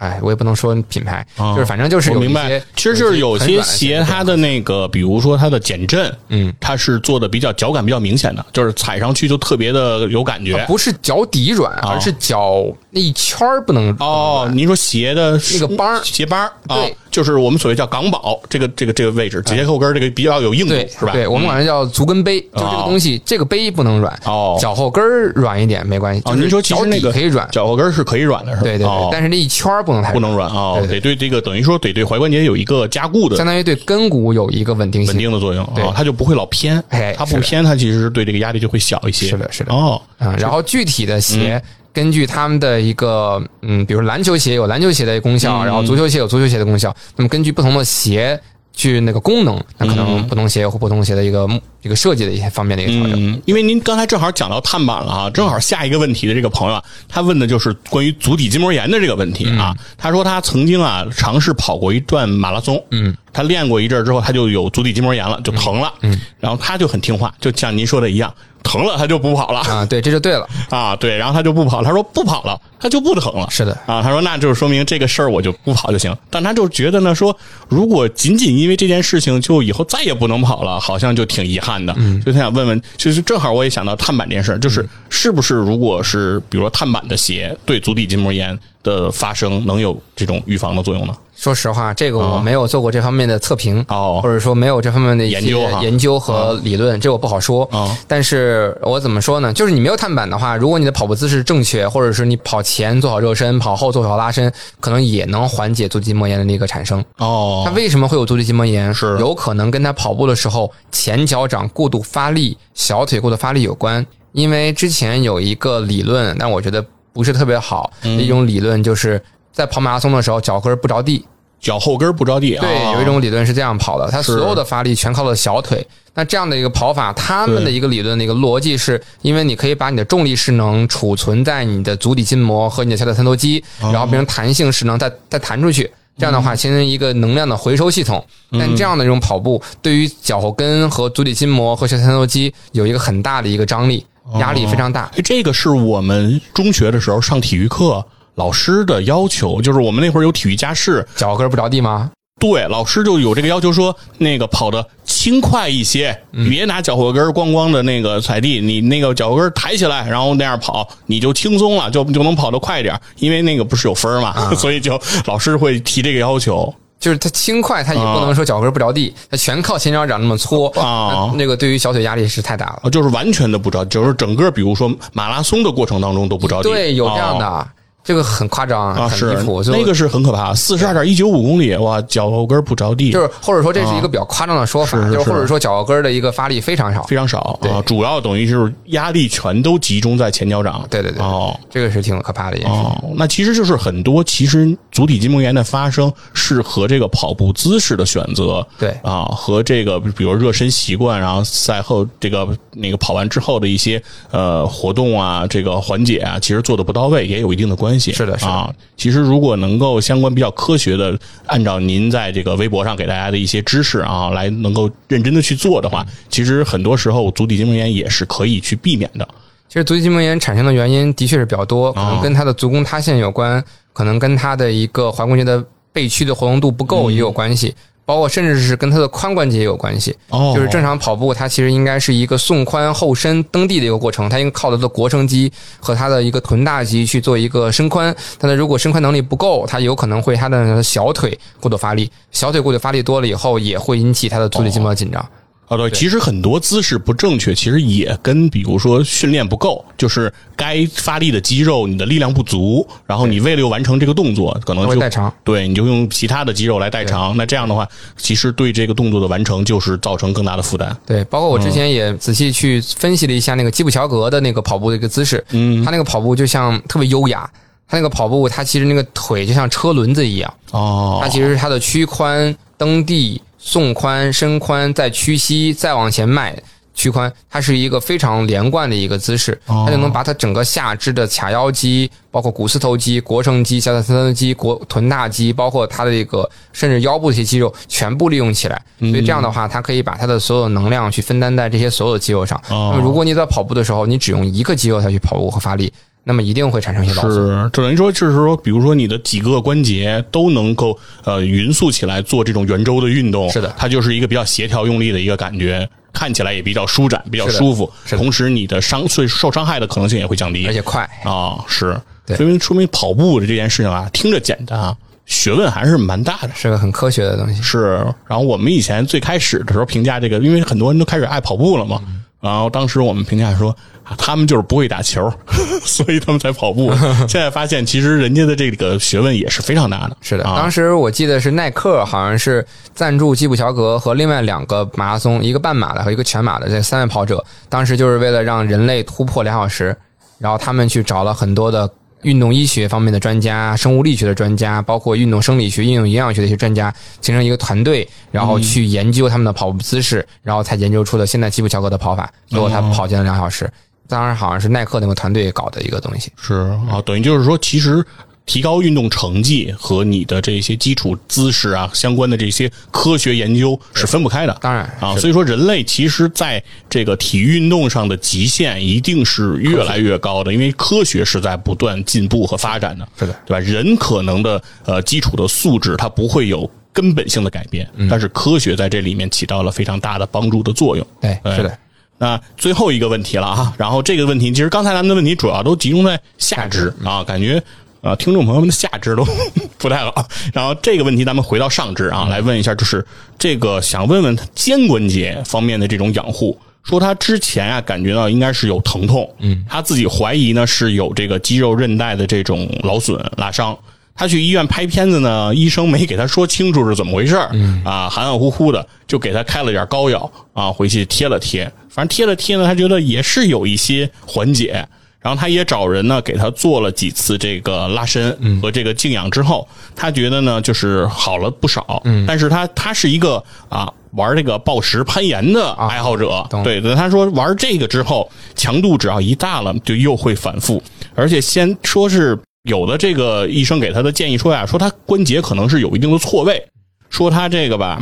[0.00, 2.58] 哎，我也不能说品牌，就是反正就是明白。
[2.74, 10.64] 其实就是有些鞋，它的那个，比如说它的减震，嗯，它是做的比较脚感比较明显的，就是踩上去就特别的有感觉。
[10.66, 14.50] 不是脚底软，而是脚那一圈不能哦。
[14.54, 16.78] 您说鞋的那个帮鞋帮啊，
[17.10, 21.12] 就是我们所谓叫港宝这个这个这个位置，直接后跟这个比较有硬度，是吧？
[21.12, 25.04] 对我们管它叫足跟杯，就这个东西，这个杯不能软哦，脚后跟
[25.34, 26.22] 软一点没关系。
[26.24, 28.62] 哦，您说其实那个可以软，脚后跟是可以软的，是吧？
[28.62, 36.82] 对对对，但是那一圈不能太不能软啊，得对这个等于说得对踝关节有一个加固的，相当于对跟骨有一个稳定稳定的作用啊，它就不会老偏。
[36.88, 39.28] 哎，它不偏，它其实对这个压力就会小一些。
[39.28, 39.72] 是的，是的。
[39.72, 41.62] 哦，啊，然后具体的鞋。
[41.92, 46.94] 根据他们的一个，嗯，比如篮球鞋有篮球鞋的功效，然后足球鞋有足球鞋的功效。
[47.16, 48.40] 那么根据不同的鞋
[48.72, 51.48] 去那个功能，那可能不同鞋或不同鞋的一个
[51.82, 53.42] 一个设计的一些方面的一个调整。
[53.44, 59.76] 因为您刚才正好讲到碳板了啊，正好下一个问题的这个朋友啊，他问的就是关于足底筋膜炎的这个问题啊。
[59.98, 68.32] 他说他曾经啊尝试跑过一段马拉松，嗯，他练过一阵之后，他就有足底筋膜炎了，就疼了，嗯，然后他就很听话，就像您说的一样。
[68.62, 69.84] 疼了，他就不跑了啊！
[69.86, 70.94] 对，这就对了 啊！
[70.96, 71.82] 对，然后他就不跑。
[71.82, 73.48] 他说不跑了，他就不疼了。
[73.50, 76.16] 是的啊，他说那就是说明这个事儿我就不跑就行。
[76.28, 77.36] 但他就觉得呢，说
[77.68, 81.94] 如果仅仅因为这件事情就以后再也不能跑了，好像就挺遗憾的。
[81.98, 91.14] 嗯，所以他想问问，其实正好我也想到碳板这件事儿，就是是不是如果是比如说碳板的鞋对足底筋膜炎的发生能有这种预防的作用呢？
[91.40, 97.66] 说实话，这个我没有做过这方面的测评，哦，或者说没有这方面的研究研究和理论，这我不好说。
[98.06, 99.50] 但是我怎么说呢？
[99.50, 107.02] 就是你没有碳板的话，如果你的跑步姿势正确，或者是你跑前做好热身，跑后做好拉伸，可能也能缓解足底筋膜炎的那个产生。
[107.16, 108.92] 哦，它为什么会有足底筋膜炎？
[108.92, 114.06] 是有可能跟他跑步的时候前脚掌过度发力、小腿过度发力有关。
[114.32, 116.84] 因为之前有一个理论，但我觉得
[117.14, 119.22] 不是特别好的一种理论，就是
[119.52, 121.24] 在跑马拉松的时候脚跟不着地。
[121.60, 125.86] 脚后跟不着地，对，有一种理论是这样跑的，它所有的发力全靠了小腿。
[126.14, 135.82] 那这样的一个跑法，他们的一个理论的一个逻辑是，因为你可以把你的重力势能储存在你的足底筋膜和你的小腿三头肌，然后变成弹性势能再再弹出去，
[136.16, 138.24] 这样的话形成一个能量的回收系统。
[138.52, 144.06] 但这样的一种跑步，对于脚后跟和足底筋膜和小腿三头肌有一个很大的一个张力，
[144.38, 145.10] 压力非常大。
[145.22, 148.02] 这个是我们中学的时候上体育课。
[148.34, 152.10] 老师的要求就是，我们那会儿有体育加试，脚跟不着地吗？
[152.40, 156.18] 对，老师就有这个要求，说那个跑的轻快一些，
[156.48, 162.98] 别拿脚后跟咣咣的那个踩地，你那个脚后跟抬起来，然后那样跑，你就轻松了，就就能跑得快一点。
[163.18, 166.74] 因为那个不是有分嘛， 所以就老师会提这个要求。
[166.98, 172.90] 就是它轻快，它也不能说脚跟不着地，它全靠前脚掌那么搓啊，那个对于小腿压力是太大了。
[172.90, 176.70] 就是完全的不着，就是整个比如说马拉松的过程当中都不着地。
[176.70, 177.68] 对，有这样的。
[178.02, 179.62] 这个很夸张，啊，很离谱。
[179.64, 187.02] 那个是很可怕，四十二点一九五公里，哇，脚后跟不着地，就是或者说这是一个比较夸张的说法，是是就是或者说脚后跟的一个发力非常少。
[187.04, 190.84] 非常少对啊，主要等于就是压力全都集中在前脚掌。
[190.90, 192.78] 对对对，哦这个是挺可怕的一件事。
[192.78, 208.12] 哦，那其实就是很多，其实足底筋膜炎的发生是和这个跑步姿势的选择，对啊，和这个比如热身习惯，然后赛后这个那个跑完之后的一些呃活动啊，这个缓解啊，其实做的不到位，也有一定的关系。
[208.12, 219.26] 是的是的啊，其实如果能够相关比较科学的，按照您在这个微博上给大家的一些知识啊，来能够认真的去做的话，其实很多时候足底筋膜炎也是可以去避免的。
[219.68, 223.62] 其实足底筋膜炎产生的原因的确是比较多，可哦能跟它的足弓塌陷有关，
[223.92, 227.74] 可能跟它的一个踝关节的背屈的活动度不够也有关系。
[228.10, 238.12] 包括甚至是跟他的髋关节也有关系，哦就是正常跑步，它其实应该是一个送髋后伸蹬地的一个过程，它应该靠它的腘绳肌和它的一个臀大肌去做一个伸髋。
[238.36, 245.24] 但是如果伸髋能力不够，它有可能会它的小腿过度发力，小腿过度发力多了以后，也会引起它的足底筋膜紧张。
[245.70, 255.32] 啊，对，其实很多姿势不正确，其实也跟比如说训练不够，就是该发力的肌肉你的力量不足，然后你为了又完成这个动作，可能就会代偿。
[255.44, 257.36] 对，你就用其他的肌肉来代偿。
[257.36, 260.96] 那这样的话，其实对这个动作的完成就是造成更大的负担。
[261.06, 267.48] 对，包括我之前也仔细去分析了一下那个基普乔格的那个跑步的一个姿势，嗯，他那个跑步就像特别优雅，
[267.86, 276.56] 他那个跑步，他其实那个腿就像车轮子一样，哦他其实是它的屈髋、蹬地、送髋、伸髋，再屈膝，再往前迈。
[276.92, 288.82] 屈髋，它是一个非常连贯的一个姿势，哦它就能把它整个下肢的髂腰肌，包括股四头肌、腘绳肌、小腿三头肌、腘臀大肌，包括它的这个甚至腰部的一些肌肉全部利用起来。
[288.98, 292.58] 所以这样的话，它可以把它的所有能量去分担在这些所有的肌肉上。
[292.68, 295.90] 哦那么如果你在跑步的时候，你只用一个肌肉下去跑步和发力，
[296.22, 297.32] 那么一定会产生一些劳损。
[297.32, 311.08] 是，就等于说就是说，比如说你的几个关节都能够呃匀速起来做这种圆周的运动，是的它就是一个比较协调用力的一个感觉，看起来也比较舒展，比较舒服，同时你的伤所以受伤害的可能性也会降低，而且快。
[311.24, 314.96] 啊，是，对说明说明跑步的这件事情啊，听着简单啊，
[315.26, 316.50] 学问还是蛮大的。
[316.54, 317.62] 是个很科学的东西。
[317.62, 322.00] 是，然后我们以前最开始的时候评价这个，因为很多人都开始爱跑步了嘛，
[322.40, 323.70] 然后当时我们评价说，
[324.02, 325.30] 啊他们就是不会打球，
[325.84, 326.90] 所以他们才跑步。
[327.28, 330.16] 现在发现，其实人家的这个学问也是非常大的。
[330.20, 339.94] 是的，啊当时我记得是耐克好像是赞助基普乔格和另外两个马拉松，一个半马的和一个全马的这三位跑者，当时就是为了让人类突破两小时，
[340.38, 341.90] 然后他们去找了很多的
[342.22, 353.70] 运动医学方面的专家、生物力学的专家，包括运动生理学、运动营养学的一些专家，形成一个团队，然后去研究他们的跑步姿势，然后才研究出了现在基普乔格的跑法，最后他跑进了两小时。
[354.06, 356.32] 当然，好像是耐克那个团队搞的一个东西。
[356.36, 358.04] 是啊，等于就是说，其实
[358.50, 364.58] 提高运动成绩和你的这些基础姿势啊相关的这些科学研究是分不开的。
[364.60, 373.60] 当然啊，所以说人类其实在这个体育运动上的极限一定是越来越高的，因为科学是在不断进步和发展的，是的对吧？
[373.60, 381.06] 人可能的呃基础的素质它不会有根本性的改变，嗯但是科学在这里面起到了非常大的帮助的作用。
[381.20, 381.78] 对，对是的。
[382.18, 387.62] 那最后一个问题了啊，然后这个问题其实刚才咱们的问题主要都集中在下肢啊，感觉
[388.02, 389.24] 呃听众朋友们的下肢都
[389.78, 390.28] 不太好。
[390.52, 393.04] 然后这个问题咱们回到上肢啊，来问一下，就是
[393.38, 396.58] 这个想问问他肩关节方面的这种养护。
[396.82, 403.76] 说他之前啊感觉到应该是有疼痛，嗯，他自己怀疑呢是有这个肌肉韧带的这种劳损拉伤。
[404.14, 407.50] 他去医院拍片子呢，医生没给他说清楚是怎么回事儿
[407.84, 414.86] 啊，含含糊糊的就给他开了点膏药啊，回去贴了贴，反正贴了贴呢，他觉得也是有一些缓解。
[415.20, 422.00] 然后他也找人呢给他做了几次这个拉伸和这个静养之后，他觉得呢就是好了不少。
[422.04, 430.82] 嗯，但是他他是一个啊玩这个暴食攀岩的爱好者，对，他说玩这个之后强度只要一大了就又会反复，
[431.14, 436.66] 而且先说是有的这个医生给他的建议说呀，说他关节可能是有一定的错位，
[437.08, 438.00] 说他这个吧。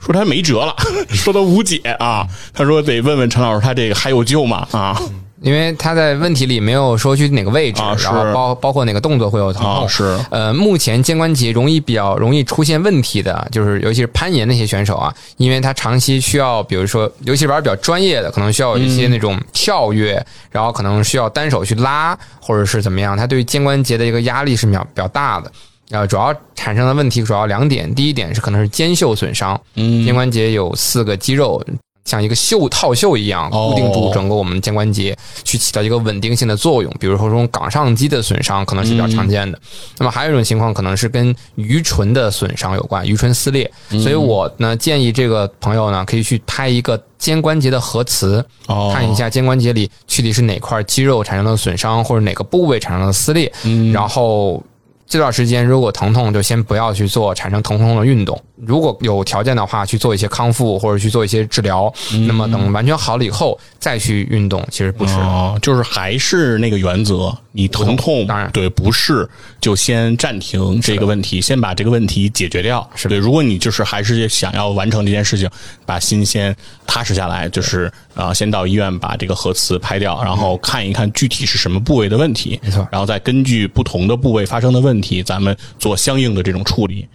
[0.00, 0.72] 说他没辙了，
[1.10, 2.24] 说他无解啊！
[2.54, 4.64] 他说得问问陈老师，他这个还有救吗？
[4.70, 4.96] 啊
[5.40, 9.84] 因为他在问题里没有说去哪个位置，啊然后包包括哪个动作会有疼痛。
[9.84, 25.52] 啊是呃，目前肩关节容易比较容易出现问题的，就是尤其是攀岩那些选手啊，因为他长期需要，比如说，尤其是玩比较专业的，可能需要有一些那种跳跃，然后可能需要单手去拉，或者是怎么样，他对于肩关节的一个压力是比较比较大的。
[25.90, 31.64] 呃，主要产生的问题主要两点，第一点是可能是肩袖损伤，嗯肩关节有四个肌肉，
[32.08, 36.90] 像一个袖套袖一样固定住整个我们肩关节，去起到一个稳定性的作用。
[36.98, 39.60] 比如说这种冈上肌的损伤可能是比较常见的。
[39.98, 43.70] 那么还有一种情况可能是跟盂唇的损伤有关，盂唇撕裂。
[43.90, 53.52] 所以我呢建议这个朋友呢可以去拍一个肩关节的核磁，看一下肩关节里具体是哪块肌肉产生了损伤，或者哪个部位产生了撕裂，
[53.92, 54.62] 然后。
[55.08, 58.38] 这段时间如果疼痛，就先不要去做产生疼痛的运动。
[58.56, 61.92] 如果有条件的话，去做一些康复或者去做一些治疗。
[62.26, 65.14] 那么等完全好了以后再去运动，其实不是。
[65.62, 69.28] 就是还是那个原则，你疼痛当然对不适
[69.60, 72.88] 就先暂停这个问题，先把这个问题解决掉。
[72.94, 75.50] 是对，如果你就是还是想要完成这件事情，
[75.84, 76.54] 把心先
[76.86, 82.60] 踏实下来，就是啊，先到医院把这个核磁拍掉，然后看一看具体是什么部位的问题。
[82.62, 87.08] 没错，然后再根据不同的部位发生的问题，咱们做相应的这种处理。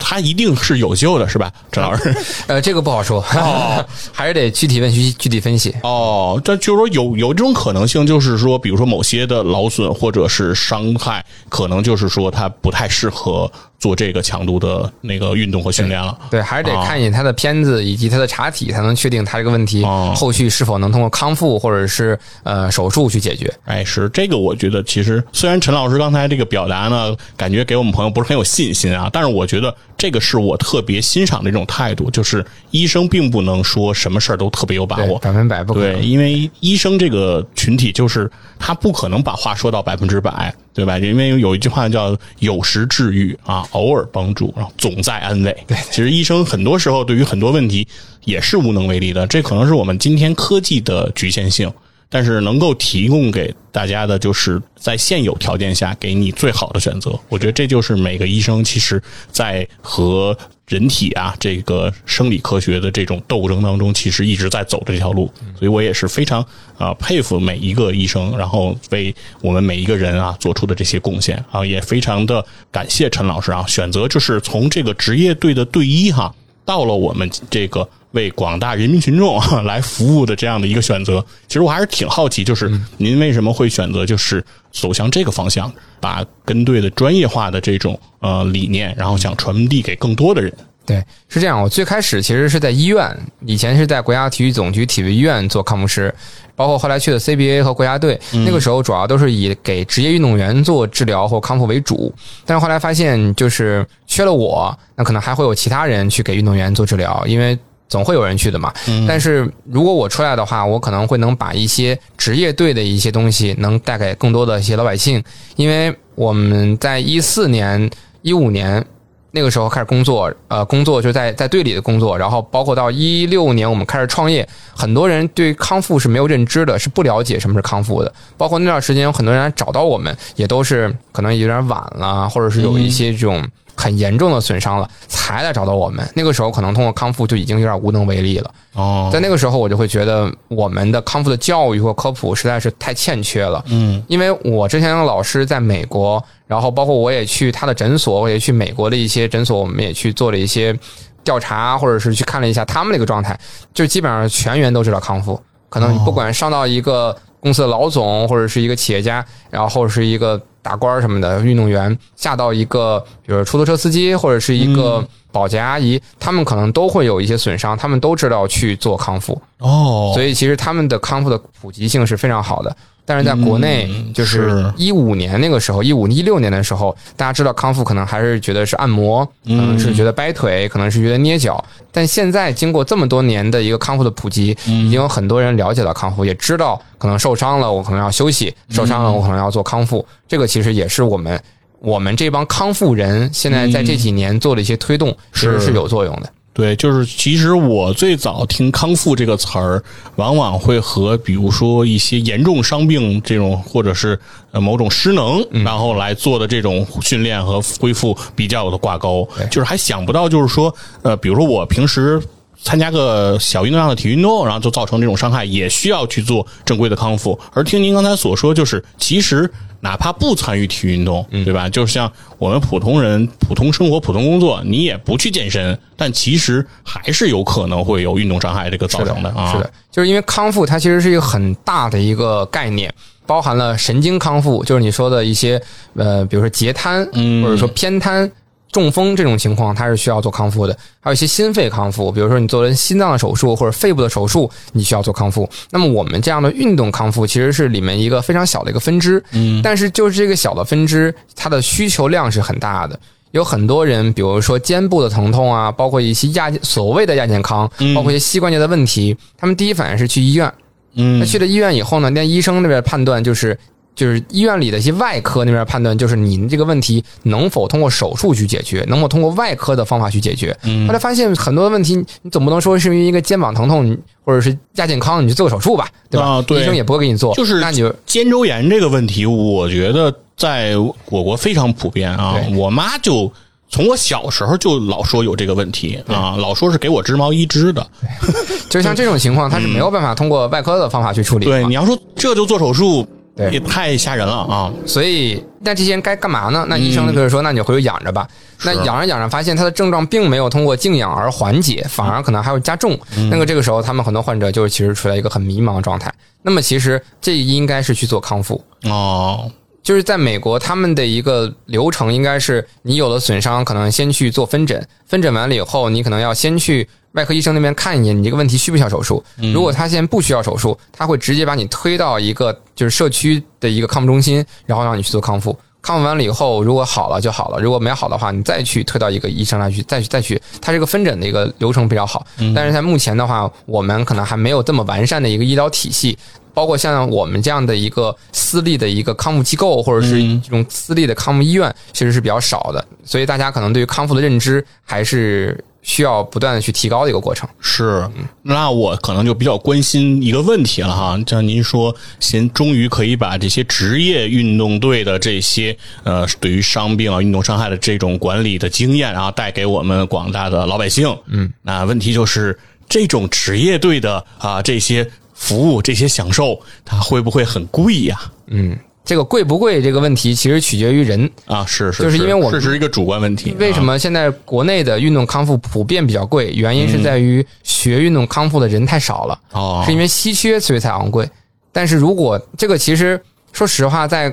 [0.00, 2.14] 嗯，它一定是有救的，是吧，陈老师？
[2.48, 3.20] 呃，这个不好说，
[4.12, 5.74] 还是得具体问题具体分析。
[5.82, 13.50] 哦，但就是说有有这种可能性，就是说，比如说某些的劳损或者是伤害，可能就是说它不太适合。
[13.80, 19.82] 做这个强度的那个运动和训练了，对，还是得看一眼他的片子以及他的查体，才能确定他这个问题
[20.14, 23.50] 后续是否能通过康复或者是呃手术去解决。
[23.64, 40.54] 哎，是这个，我觉得其实虽然陈老师刚才这个表达呢，感觉给我们朋友不是很有信心啊，但是我觉得这个是我特别欣赏的一种态度，就是医生并不能说什么事儿都特别有把握，百分百不可能，对，因为医生这个群体就是他不可能把话说到百分之百。
[40.72, 40.98] 对吧？
[40.98, 45.56] 因为有一句话叫“有时治愈啊，偶尔帮助，然后总在安慰”。
[45.66, 47.86] 对，其实医生很多时候对于很多问题
[48.24, 49.26] 也是无能为力的。
[49.26, 51.72] 这可能是我们今天科技的局限性，
[52.10, 57.18] 但是能够提供给大家的，就是在现有条件下给你最好的选择。
[57.30, 60.36] 我觉得这就是每个医生其实在和。
[60.70, 66.40] 人体啊，这个生理科学的这种斗争当中，其实一直在走的这条路，所以我也是非常
[66.78, 76.32] 啊佩服每一个医生，然后为我们每一个人啊做出的这些贡献啊，也非常的感谢陈老师啊，选择就是从这个职业队的队医哈，
[76.70, 81.24] 到了我们这个为广大人民群众 来服务的这样的一个选择。
[81.48, 90.54] 其实我还是挺好奇，就是您为什么会选择就是走向这个方向，把跟队的专业化的这种呃理念，然后想传递给更多的人。
[90.86, 91.60] 对，是这样。
[91.60, 96.14] 我最开始其实是在医院，以前是在国家体育总局体育医院做康复师，
[96.60, 98.20] 包括后来去的 CBA 和国家队。
[98.32, 102.12] 那个时候主要都是以给职业运动员做治疗或康复为主。
[102.44, 107.58] 但是后来发现，就是缺了我，那可能还会有其他人去给运动员做治疗，因为
[107.88, 108.70] 总会有人去的嘛。
[109.08, 115.24] 但是如果我出来的话，我可能会能把一些职业队的一些东西能带给更多的一些老百姓，
[115.56, 117.90] 因为我们在一四年、
[118.20, 118.84] 一五年。
[119.30, 128.12] 那个时候开始工作，呃，工作就在在队里的工作，然后包括到一六年我们开始创业，很多人对康复是没有认知的，是不了解什么是康复的。
[128.36, 133.46] 包括那段时间有很多人找到我们，也都是可能有点晚了，或者是有一些这种。
[133.76, 136.06] 很严重的损伤了，才来找到我们。
[136.14, 138.50] 那个时候可能通过康复就已经有点无能为力了。
[138.74, 143.64] 哦，在那个时候我就会觉得我们的康复的教育或科普实在是太欠缺了。
[143.68, 150.76] 嗯，因为我之前的老师在美国，然后包括我也去他的诊所，我也去美国的一些诊所，我们也去做了一些
[151.22, 153.38] 调查，或者是去看了一下他们那个状态，
[153.72, 155.40] 就基本上全员都知道康复。
[155.68, 160.42] 可能你不管上到一个公司的老总，或者是一个企业家，然后是一个。
[160.62, 172.76] 大官什么的运动员下到一个，比如出租车司机或者是一个保洁阿姨，他们可能都会有一些损伤，他们都知道去做康复哦，所以其实他们的康复的普及性是非常好的。
[173.04, 181.62] 但是在国内，就是一五年那个时候，一五一六年的时候，大家知道康复可能还是觉得是按摩，可能是觉得掰腿，可能是觉得捏脚。
[181.90, 190.06] 但现在经过这么多年的一个康复的普及，已经有很多人了解到康复，也知道可能受伤了，我可能要休息；受伤了，我可能要做康复。
[190.28, 191.40] 这个其实也是我们
[191.80, 196.30] 我们这帮康复人现在在这几年做的一些推动，其实是有作用的。
[196.52, 199.82] 对，就是其实我最早听“康复”这个词儿，
[200.16, 204.18] 往往会和比如说一些严重伤病这种，或者是
[204.52, 209.26] 某种失能，然后来做的这种训练和恢复比较有的挂钩。
[209.50, 212.20] 就是还想不到，就是说，呃，比如说我平时
[212.62, 217.38] 参加个小运动量的体育运动，然后就造成这种伤害，也需要去做正规的康复。
[217.52, 219.50] 而听您刚才所说，就是其实。
[219.80, 221.68] 哪怕不参与体育运动，对吧？
[221.68, 229.52] 就像我们普通人、普通生活、普通工作，你也不去健身，但其实还是有可能会有运动伤害这个造成的啊。
[229.52, 232.92] 是的，就是因为康复它其实是一个很大的一个概念，
[233.26, 235.60] 包含了神经康复，就是你说的一些
[235.94, 237.04] 呃，比如说截瘫，
[237.42, 238.30] 或者说偏瘫。
[238.72, 245.48] 中风这种情况，它是需要做康复的；还有一些心肺康复，比如说你做了心脏的手术或者肺部的手术，你需要做康复。
[245.70, 252.98] 那么我们这样的运动康复其实是里面一个非常小的一个分支，嗯，但是就是这个小的分支，它的需求量是很大的。
[253.32, 260.52] 有很多人，比如说肩部的疼痛啊，包括一些亚所谓的亚健康，包括一些膝关节的问题，他们第一反应是去医院。
[260.94, 263.58] 嗯，那去了医院以后呢，那医生那边判断就是。
[264.00, 270.56] 就是医院里的一些外科那边判断，就是你这个问题能否通过手术去解决，能否通过外科的方法去解决。
[270.86, 273.94] 后来发现很多的问题，你总不能说是因为一个肩膀疼痛
[274.24, 276.42] 或者是亚健康，你去做个手术吧，对吧？
[276.48, 277.34] 医生也不会给你做。
[277.34, 282.36] 就是那你就肩周炎这个问题，我觉得在我国非常普遍啊。
[282.56, 283.30] 我妈就
[283.68, 287.86] 从我小时候就老说有这个问题啊，老说是给我织毛衣织的。
[288.70, 291.44] 就像这种情况，他是没有办法通过外科的方法去处理。
[291.44, 293.06] 对，你要说这就做手术。
[293.36, 294.72] 对，也太吓人了啊！
[294.86, 296.66] 所以，那这些人该干嘛呢？
[296.68, 297.12] 那医生呢？
[297.12, 298.26] 就是说，那你就回去养着吧。
[298.64, 302.98] 那养着养着，发现他的症状并没有通过静养而缓解，反而可能还会加重。
[303.30, 306.12] 那个这个时候，他们很多患者就是其实处在一个很迷茫的状态。
[306.42, 309.50] 那么，其实这应该是去做康复哦。
[309.82, 316.88] 就是在美国，他们的一个流程应该是，你有了损伤，可能先去做分诊，分诊完了以后，你可能要先去。
[317.14, 319.20] 外科医生那边看一眼，你这个问题需不需要手术？
[319.52, 325.58] 如果他现在不需要手术，他会直接把你推到一个就是社区的一个康复中心，然后让你去做康复。
[325.82, 330.40] 康复完了以后，如果好了就好了，如果没好的话，你再去推到一个医生那去，再去再去。
[330.60, 332.24] 它这个分诊的一个流程比较好，
[332.54, 336.16] 但是在目前的话，我们可能还没有这么完善的一个医疗体系，
[336.52, 342.84] 包括像我们这样的一个私立的一个康复机构，或者是这种私立的康复医院，其实是比较少的。
[343.04, 345.62] 所以大家可能对于康复的认知还是。
[345.82, 348.06] 需要不断的去提高的一个过程是，
[348.42, 355.74] 那我可能就比较关心一个问题了哈，像您说，先终于可以把这些职业运动队的这些
[356.04, 361.16] 呃，对于伤病啊、运动伤害的这种管理的经验然后，带给我们广大的老百姓。
[361.28, 362.56] 嗯，那问题就是
[362.86, 365.10] 这种职业队的啊这些
[365.40, 368.20] 服务、这些享受，它会不会很贵呀？
[368.46, 368.78] 嗯。
[369.02, 373.56] 这个贵不贵这个问题，其实取决于人啊，是是，就是因为我们这是一个主观问题。
[373.58, 376.50] 为什么现在国内的运动康复普遍比较贵？
[376.50, 381.28] 原因是在于学运动康复的人太少了，哦，是因为稀缺所以才昂贵。
[381.72, 383.20] 但是如果这个其实
[383.52, 384.32] 说实话，在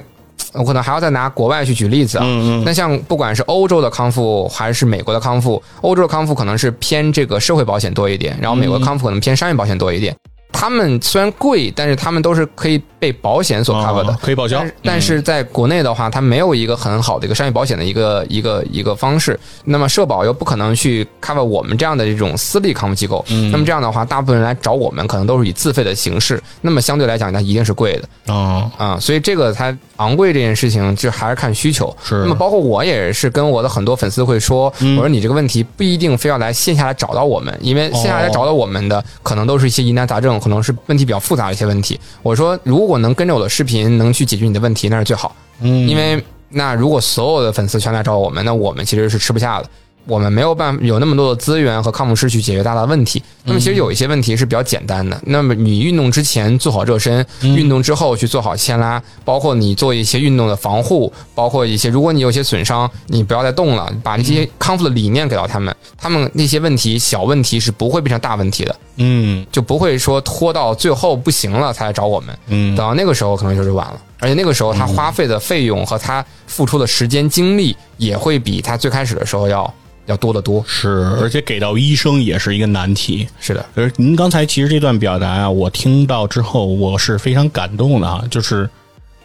[0.53, 10.15] 我可能还要再拿国外去举例子啊，嗯嗯，那像不管是欧洲的康复还是美国的康复，欧洲的康复可能是偏这个社会保险多一点，然后美国康复可能偏商业保险多一点。
[10.51, 14.63] 他们虽然贵，但是他们都是可以被保险所 cover 的，可以报销。
[14.83, 19.39] 但是在国内的话，它没有一个很好的一个商业保险的一个一个一个方式。
[19.65, 23.23] 那么社保又不可能去 cover 我们这样的这种私立康复机构。
[23.51, 26.41] 那么这样的话，大部分人来找我们，可能都是以自费的形式。
[26.61, 28.33] 那么相对来讲，它一定是贵的。
[28.33, 31.95] 啊啊，所以这个它昂贵这件事情，就还是看需求。
[32.03, 32.15] 是。
[32.21, 41.17] 那么包括我也是跟我的很多粉丝会说，我说你这个问题不一定非要来线下来找到我们，因为线下来找到我们的，可能都是一些疑难杂症，可能是问题比较。
[41.27, 45.35] 复杂的一些问题，我说如果能跟着我的视频能去解决你的问题，那是最好。
[45.59, 49.69] 嗯，因为那如果所有的粉丝全来找我们，那我们其实是吃不下的。
[50.07, 53.21] 我们没有办法有那么多的资源和康复师去解决大的问题。
[53.43, 55.19] 那么其实有一些问题是比较简单的。
[55.25, 68.75] 那么你运动之前做好热身，运动之后去做好牵拉，包括你做一些运动的防护，包括一些如果你有些损伤，你不要再动了，把这些康复的理念给到他们，他们那些问题小问题是不会变成大问题的。
[68.97, 72.37] 嗯，就不会说拖到最后不行了才来找我们。
[72.47, 79.73] 嗯，等到那个时候可能就是晚了，而且那个时候他花费的费用和他付出的时间精力也会比他最开始的时候要。
[80.07, 83.27] 要多得多，是，而且给到医生也是一个难题。
[83.39, 88.69] 是的，而您刚才其实这段表达啊，我听到之后我是非常感动的啊，就是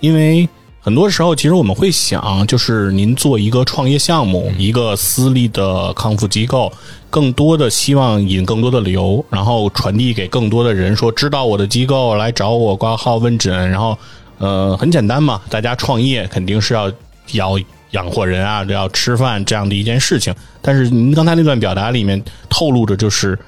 [0.00, 0.48] 因为
[0.80, 6.72] 很多时候其实我们会想，就是您做一个创业项目，一个私立的康复机构，
[7.09, 13.96] 更多的希望引更多的流，然后传递给更多的人，说知道我的机构来找我挂号问诊，然后
[14.38, 16.90] 呃，很简单嘛，大家创业肯定是要
[17.32, 17.56] 要。
[17.93, 20.35] 养活人啊，要吃饭这样的一件事情。
[20.60, 23.39] 但是您刚才那段表达里面透露着，就是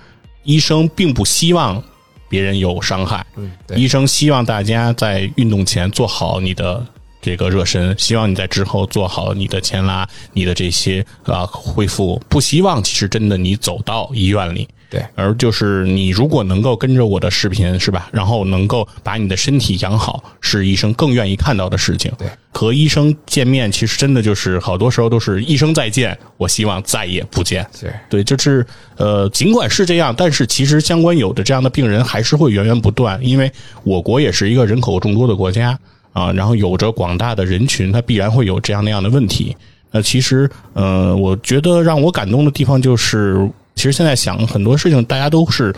[0.45, 1.83] 医生并不希望
[2.29, 3.25] 别人有伤害。
[3.37, 6.85] 嗯，医生希望大家在运动前做好你的
[7.25, 12.21] 这个热身，希望你在之后做好你的牵拉、你的这些啊恢复。
[12.29, 14.69] 不希望其实真的你走到医院里。
[14.91, 22.13] 对，而就是你如果能够跟着我的视频是吧，然后能够把你的身体养好，是医生更愿意看到的事情。
[22.17, 27.67] 对，和医生见面，其实真的就是好多时候都是医生再见，我希望再也不见。
[27.81, 28.65] 对，对，就是
[28.97, 33.51] 呃，尽管是这样，但是其实相关有的这样的病人还是会源源不断，因为
[33.83, 35.77] 我国也是一个人口众多的国家
[36.15, 39.55] 啊，然后有着广大的人群，他必然会有这样那样的问题。
[39.91, 45.74] 那，其实，呃，我觉得让我感动的地方就是，其实现在想很多事情，大家都是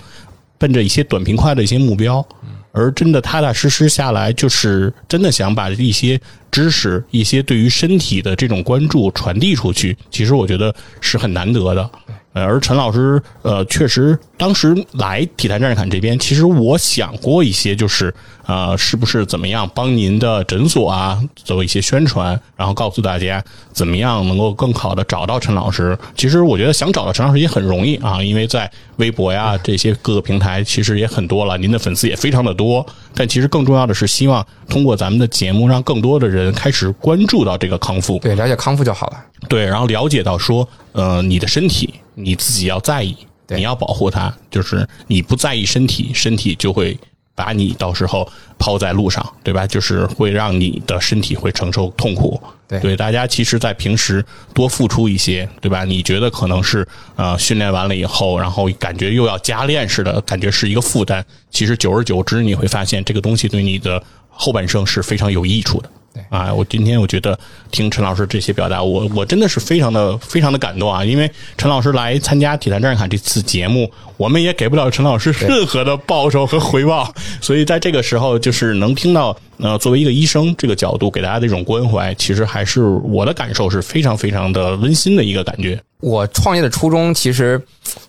[0.59, 2.25] 奔着一些短平快的一些目标，
[2.73, 6.21] 而真的踏踏实实下来，就是真的想把一些
[6.51, 9.97] 知识、一些对于身体的这种关注传递出去。
[10.11, 11.91] 其实我觉得是很难得的。
[12.33, 18.13] 呃，而陈老师，呃，确实当时来体坛战士侃这边，其实我想过一些，就是
[18.45, 23.43] 呃，是不是怎么样帮您的诊所啊做一些宣传，然后告诉大家
[23.73, 25.99] 怎么样能够更好的找到陈老师。
[26.15, 32.87] 其实我觉得想找到陈老师也很容易啊，因为在微博呀这些各个平台其实也很多了，您的粉丝也非常的多。
[33.15, 38.19] 但其实更重要的是，希望通过咱们的节目，让更多的人开始关注到这个康复。
[38.19, 39.25] 对，了解康复就好了。
[39.49, 43.17] 对，然后了解到说，呃，你的身体你自己要在意，
[43.49, 46.99] 你要保护它，就是你不在意身体，身体就会
[47.35, 49.67] 把你到时候抛在路上，对吧？
[49.67, 52.41] 就是会让你的身体会承受痛苦。
[52.83, 55.85] 对大家其实，在平时多付出一些，对吧？
[55.85, 56.85] 你觉得可能是
[57.15, 61.25] 呃训练完了以后，然后感觉又要加练似的，感觉是一个负担。
[61.49, 65.89] 其实久而久之，你会发现这个东西对你的后半生是非常有益处的。
[66.17, 67.39] 对啊，我今天我觉得
[67.71, 71.05] 听陈老师这些表达，我我真的是非常的非常的感动啊！
[71.05, 77.13] 因为陈老师来参加《体坛战士侃》这次节目，我们也给不了陈老师任何的报酬和回报，
[77.43, 85.79] 所以在这个时候，就是能听到呃，作为一个医生这个角度给大家的一种关怀，其实还是我的感受是非常非常的温馨的一个感觉。
[86.01, 87.61] 我创业的初衷其实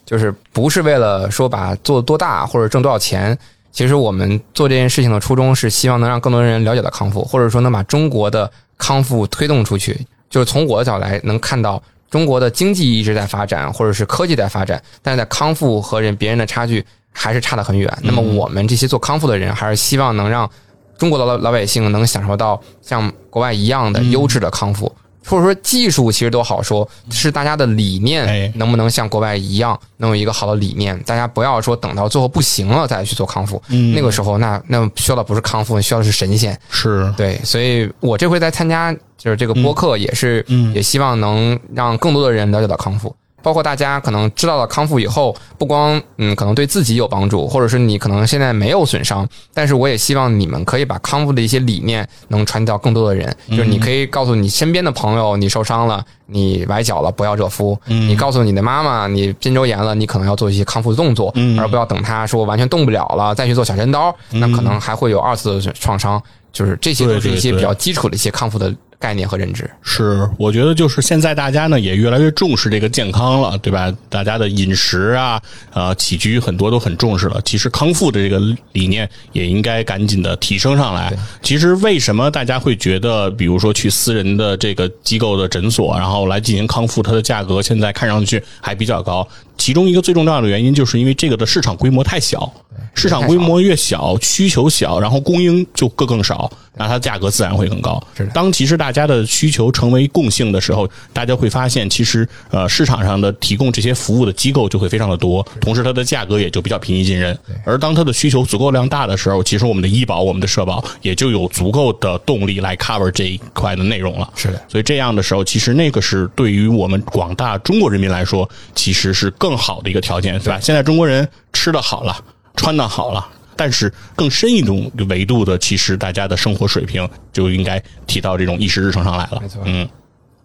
[0.05, 3.37] 就是不是为了说把做多大或者挣多少钱。
[3.71, 9.99] 其实我们做这件事情的初衷是希望能让更多人了解到康复，或者说能把中国的康复推动出去。
[10.29, 17.91] 就是从我的角度来能看到中国的经济一直在发展，或者是科技在发展，但是在康复和人别人的差距还是差得很远。
[18.01, 20.49] 那么我们这些做康复的人，还是希望能让
[20.97, 24.93] 中国的老老百姓能享受到像国外一样的优质的康复。
[25.27, 30.97] 或者说技术其实都好说，是大家的理哎念能不能像国外一样，能有一个好的理念？
[31.03, 33.61] 大家不要说等到最后不行了再去做康复，
[33.93, 36.57] 那个时候那那需要的不是康复，需要的是神仙。
[36.69, 43.15] 是，对，所以我这回在参加就是这个播客，也是、也希望能让更多的人了解到康复。
[43.47, 53.33] 包括大家可能知道了康复以后，不光嗯可能对自己有帮助，或者是你可能现在没有损伤，但是我也希望你们可以把康复的一些理念能传递到更多的人。
[53.51, 66.21] 就是你可以告诉你身边的朋友，你受伤了，你崴脚了，不要热敷；你告诉你的妈妈，你肩周炎了，你可能要做一些康复的动作，而不要等他说完全动不了了再去做小针刀，那可能还会有二次的创伤。
[66.53, 69.69] 就是这些都是一些比较基础的一些康复的概念和认知。
[69.81, 73.93] 是，我觉得就是现在大家呢也越来越重视这个健康了，对吧？
[74.09, 75.41] 大家的饮食啊，
[75.73, 77.41] 呃，起居很多都很重视了。
[77.43, 78.39] 其实康复的这个
[78.73, 81.13] 理念也应该赶紧的提升上来。
[81.41, 89.27] 其实为什么大家会觉得，比如说去私人的这个机构的诊所，然后来进行康复，它的价格现在看上去还比较高？
[89.57, 92.51] 其中一个最重要的原因，就是因为这个的市场规模太小，
[92.93, 98.01] 市场规模越小，需求小，然后供应就更更少，那它价格自然会更高。
[98.15, 107.37] 是当其实大家的需求成为共性的时候，大家会发现，其实呃市场上的提供这些服务的机构就会非常的多，同时它的价格也就比较平易近人。
[107.63, 114.27] 而当它的需求足够量大的时候，其实我们的医保、我们的社保也就有足够的动力来 cover 这一块的内容了。
[114.35, 120.59] 是的所以这样的时候，其实那个是对于我们广大中国人民来说，其实是更好的一个条件，对吧？
[120.59, 122.17] 现在中国人吃的好了，
[122.55, 123.25] 穿的好了。
[123.55, 129.39] 但是更深一种维度的，其实大家的生活水平就应该提到这种议事日程上来了。
[129.41, 129.87] 没错嗯。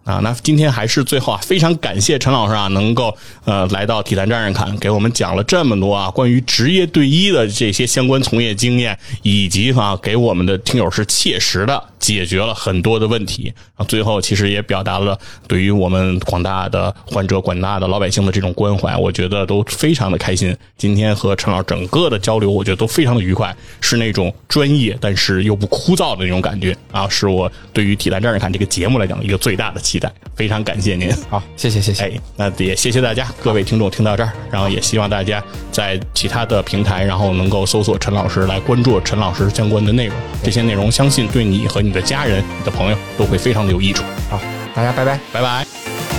[0.03, 3.15] 啊，那今天还是最后啊，非常感谢陈老师啊，能够
[3.45, 13.53] 呃来到体坛战士侃，给我们讲了这么多啊关于职业队医的这些相关从业经验，以及啊给我们的听友是切实的解决了很多的问题。
[13.75, 15.17] 啊，最后其实也表达了
[15.47, 20.55] 对于我们广大的患者、广大的老百姓的这种关怀，我觉得都非常的开心。
[20.77, 30.11] 今天和陈老师整个的交流，我觉得都非常的愉快，是那种专业但是又不枯燥的那种感觉啊，是我对于体坛战士侃这个节目来讲一个最大的期待。
[30.35, 31.13] 非常感谢您。
[31.29, 32.03] 好，谢谢谢谢。
[32.03, 40.15] 哎，那也谢谢大家，各位听众听到这儿，然后也希望大家在其他的平台，然后能够搜索陈老师来关注陈老师相关的内容。
[40.43, 44.03] 这些内容相信对你和你的家人、你的朋友都会非常的有益处。
[44.31, 44.41] 好，
[44.73, 45.19] 大家拜拜。
[45.31, 46.12] 拜拜。